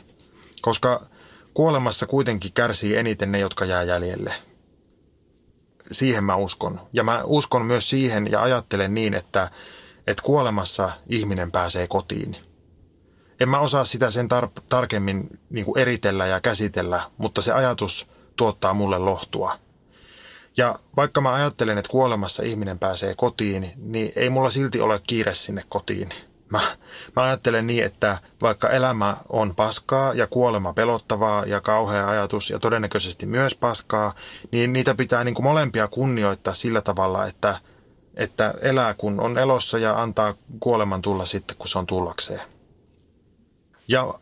[0.62, 1.06] Koska
[1.54, 4.34] kuolemassa kuitenkin kärsii eniten ne, jotka jää jäljelle.
[5.92, 6.82] Siihen mä uskon.
[6.94, 9.52] Ja mä uskon myös siihen ja ajattelen niin, että,
[10.08, 12.36] että kuolemassa ihminen pääsee kotiin.
[13.40, 18.74] En mä osaa sitä sen tar- tarkemmin niin eritellä ja käsitellä, mutta se ajatus tuottaa
[18.74, 19.56] mulle lohtua–
[20.60, 25.34] ja vaikka mä ajattelen, että kuolemassa ihminen pääsee kotiin, niin ei mulla silti ole kiire
[25.34, 26.10] sinne kotiin.
[26.50, 26.60] Mä,
[27.16, 32.60] mä ajattelen niin, että vaikka elämä on paskaa ja kuolema pelottavaa ja kauhea ajatus ja
[32.60, 34.14] todennäköisesti myös paskaa,
[34.52, 37.58] niin niitä pitää niin kuin molempia kunnioittaa sillä tavalla, että,
[38.16, 42.42] että elää kun on elossa ja antaa kuoleman tulla sitten, kun se on tullakseen.
[43.88, 44.14] Ja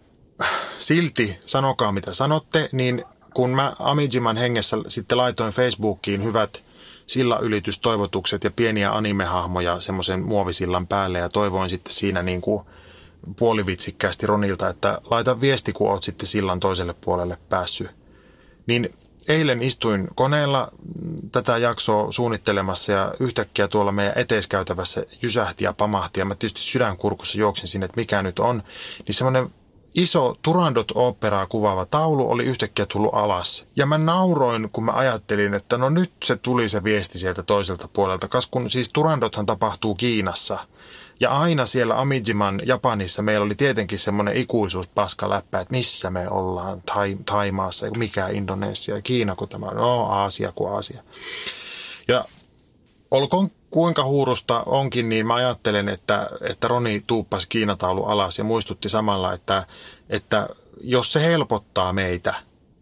[0.80, 3.06] silti, sanokaa mitä sanotte, niin
[3.38, 6.64] kun mä Amijiman hengessä sitten laitoin Facebookiin hyvät
[7.08, 12.64] silla-ylitystoivotukset ja pieniä animehahmoja semmoisen muovisillan päälle ja toivoin sitten siinä niin kuin
[13.40, 17.88] puolivitsikkäästi Ronilta, että laita viesti, kun oot sitten sillan toiselle puolelle päässyt.
[18.68, 18.94] Niin
[19.28, 20.72] eilen istuin koneella
[21.32, 27.38] tätä jaksoa suunnittelemassa ja yhtäkkiä tuolla meidän eteiskäytävässä jysähti ja pamahti ja mä tietysti sydänkurkussa
[27.38, 28.64] juoksin sinne, että mikä nyt on.
[29.08, 29.50] Niin semmoinen
[29.98, 33.66] iso Turandot-operaa kuvaava taulu oli yhtäkkiä tullut alas.
[33.76, 37.90] Ja mä nauroin, kun mä ajattelin, että no nyt se tuli se viesti sieltä toiselta
[37.94, 38.28] puolelta.
[38.28, 40.60] Kas kun siis Turandothan tapahtuu Kiinassa.
[41.20, 47.18] Ja aina siellä Amijiman Japanissa meillä oli tietenkin semmoinen ikuisuuspaskaläppä, että missä me ollaan, tai,
[47.26, 51.04] Taimaassa, mikä Indonesia, Kiina kun tämä on, no Aasia kuin Aasia.
[52.08, 52.26] Ja
[53.12, 58.90] olkoon kuinka huurusta onkin, niin mä ajattelen, että, että Roni tuuppasi Kiinataulu alas ja muistutti
[58.90, 59.68] samalla, että,
[60.10, 60.50] että
[60.82, 62.34] jos se helpottaa meitä,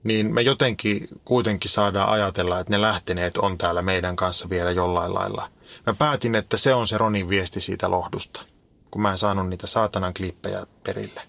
[0.04, 5.14] niin me jotenkin kuitenkin saadaan ajatella, että ne lähteneet on täällä meidän kanssa vielä jollain
[5.14, 5.50] lailla.
[5.86, 8.42] Mä päätin, että se on se Ronin viesti siitä lohdusta,
[8.92, 11.22] kun mä en saanut niitä saatanan klippejä perille.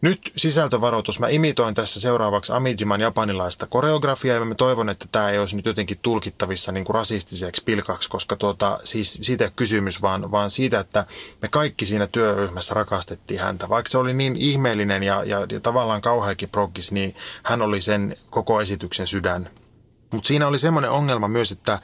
[0.00, 1.20] Nyt sisältövaroitus.
[1.20, 5.66] Mä imitoin tässä seuraavaksi Amijiman japanilaista koreografiaa ja mä toivon, että tämä ei olisi nyt
[5.66, 10.80] jotenkin tulkittavissa niin kuin rasistiseksi pilkaksi, koska tuota, siis siitä ei kysymys, vaan, vaan siitä,
[10.80, 11.06] että
[11.42, 13.68] me kaikki siinä työryhmässä rakastettiin häntä.
[13.68, 18.16] Vaikka se oli niin ihmeellinen ja, ja, ja tavallaan kauheakin proggis, niin hän oli sen
[18.30, 19.50] koko esityksen sydän.
[20.10, 21.78] Mutta siinä oli semmoinen ongelma myös, että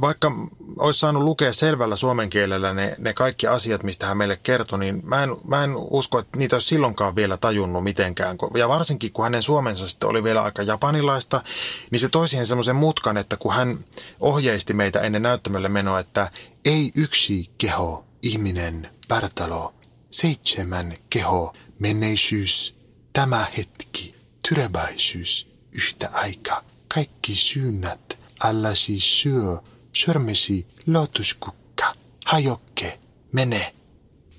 [0.00, 0.32] vaikka
[0.78, 5.02] olisi saanut lukea selvällä suomen kielellä ne, ne kaikki asiat, mistä hän meille kertoi, niin
[5.04, 8.36] mä en, mä en usko, että niitä olisi silloinkaan vielä tajunnut mitenkään.
[8.54, 11.42] Ja varsinkin, kun hänen suomensa sitten oli vielä aika japanilaista,
[11.90, 13.84] niin se toi siihen semmoisen mutkan, että kun hän
[14.20, 16.30] ohjeisti meitä ennen näyttämölle menoa, että
[16.64, 19.74] ei yksi keho, ihminen, pärtalo,
[20.10, 22.76] seitsemän keho, menneisyys,
[23.12, 24.14] tämä hetki,
[24.48, 26.62] tyreväisyys, yhtä aikaa,
[26.94, 29.58] kaikki syynnät, äläsi syö,
[29.96, 31.92] Sörmesi, lotuskukka,
[32.24, 32.98] hajokke,
[33.32, 33.74] mene.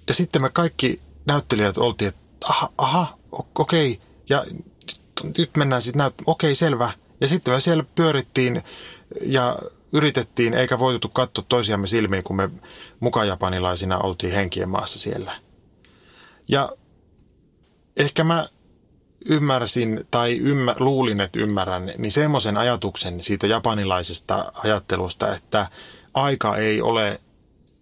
[0.08, 3.18] Ja sitten me kaikki näyttelijät oltiin, että aha, aha
[3.56, 4.00] okei.
[4.30, 4.46] Ja
[5.38, 6.92] nyt mennään sitten näyt, okei, selvä.
[7.22, 8.64] Ja sitten me siellä pyörittiin
[9.22, 9.60] ja
[9.92, 12.50] yritettiin, eikä voitu katsoa toisiamme silmiin, kun me
[13.00, 15.36] mukajapanilaisina oltiin henkien maassa siellä.
[16.48, 16.70] Ja
[17.98, 18.48] ehkä mä
[19.26, 25.68] ymmärsin tai ymmär, luulin, että ymmärrän, niin semmoisen ajatuksen siitä japanilaisesta ajattelusta, että
[26.14, 27.22] aika ei ole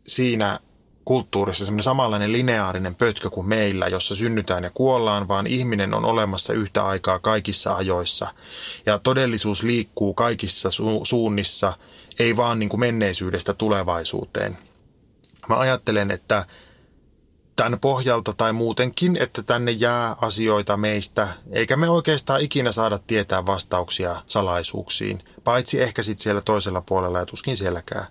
[0.08, 0.60] siinä
[1.06, 6.54] kulttuurissa semmoinen samanlainen lineaarinen pötkö kuin meillä, jossa synnytään ja kuollaan, vaan ihminen on olemassa
[6.54, 8.28] yhtä aikaa kaikissa ajoissa.
[8.86, 11.74] Ja todellisuus liikkuu kaikissa su- suunnissa,
[12.20, 14.58] ei vaan niin kuin menneisyydestä tulevaisuuteen.
[15.50, 16.46] Mä ajattelen, että
[17.56, 23.46] tämän pohjalta tai muutenkin, että tänne jää asioita meistä, eikä me oikeastaan ikinä saada tietää
[23.46, 28.06] vastauksia salaisuuksiin, paitsi ehkä sitten siellä toisella puolella ja tuskin sielläkään.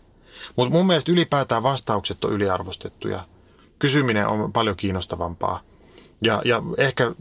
[0.57, 3.25] Mutta mun mielestä ylipäätään vastaukset on yliarvostettuja.
[3.79, 5.61] Kysyminen on paljon kiinnostavampaa.
[6.23, 7.15] Ja, ja ehkä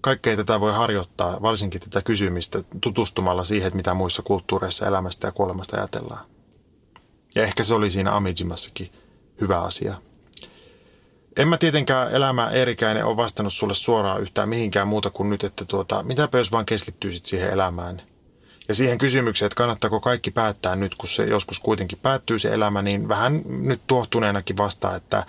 [0.00, 5.32] kaikkea tätä voi harjoittaa, varsinkin tätä kysymistä, tutustumalla siihen, että mitä muissa kulttuureissa elämästä ja
[5.32, 6.26] kuolemasta ajatellaan.
[7.34, 8.92] Ja ehkä se oli siinä Amijimassakin
[9.40, 9.94] hyvä asia.
[11.36, 15.64] En mä tietenkään elämä Eerikäinen ole vastannut sulle suoraan yhtään mihinkään muuta kuin nyt, että
[15.64, 18.02] tuota, mitäpä jos vaan keskittyisit siihen elämään.
[18.68, 22.82] Ja siihen kysymykseen, että kannattaako kaikki päättää nyt, kun se joskus kuitenkin päättyy se elämä,
[22.82, 25.26] niin vähän nyt tuohtuneenakin vastaa, että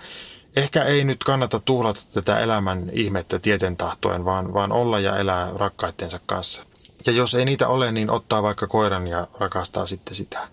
[0.56, 5.50] Ehkä ei nyt kannata tuhlata tätä elämän ihmettä tieten tahtoen, vaan, vaan olla ja elää
[5.54, 6.62] rakkaittensa kanssa.
[7.06, 10.48] Ja jos ei niitä ole, niin ottaa vaikka koiran ja rakastaa sitten sitä.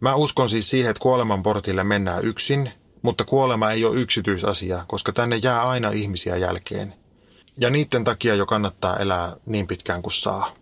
[0.00, 2.72] Mä uskon siis siihen, että kuoleman portille mennään yksin,
[3.02, 6.94] mutta kuolema ei ole yksityisasia, koska tänne jää aina ihmisiä jälkeen.
[7.58, 10.54] Ja niiden takia jo kannattaa elää niin pitkään kuin saa.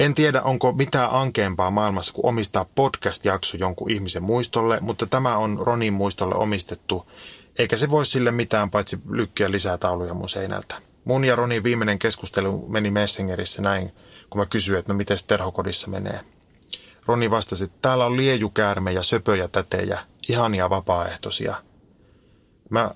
[0.00, 5.58] En tiedä, onko mitään ankeampaa maailmassa kuin omistaa podcast-jakso jonkun ihmisen muistolle, mutta tämä on
[5.60, 7.06] Ronin muistolle omistettu,
[7.58, 10.74] eikä se voi sille mitään paitsi lykkiä lisää tauluja mun seinältä.
[11.04, 13.92] Mun ja Ronin viimeinen keskustelu meni Messengerissä näin,
[14.30, 16.20] kun mä kysyin, että no miten terhokodissa menee.
[17.06, 19.98] Roni vastasi, että täällä on liejukäärme ja söpöjä tätejä,
[20.28, 21.54] ihania vapaaehtoisia.
[22.70, 22.90] Mä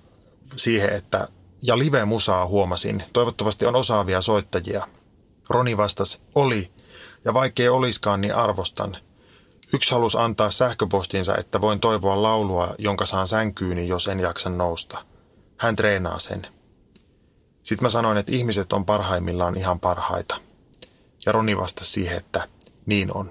[0.57, 1.29] siihen, että
[1.63, 3.03] ja live-musaa huomasin.
[3.13, 4.89] Toivottavasti on osaavia soittajia.
[5.51, 6.71] Roni vastasi, oli,
[7.25, 8.97] ja vaikkei oliskaan, niin arvostan.
[9.75, 14.99] Yksi halusi antaa sähköpostinsa, että voin toivoa laulua, jonka saan sänkyyni, jos en jaksa nousta.
[15.57, 16.47] Hän treenaa sen.
[17.63, 20.37] Sitten mä sanoin, että ihmiset on parhaimmillaan ihan parhaita.
[21.27, 22.49] Ja Roni vastasi siihen, että
[22.87, 23.31] niin on.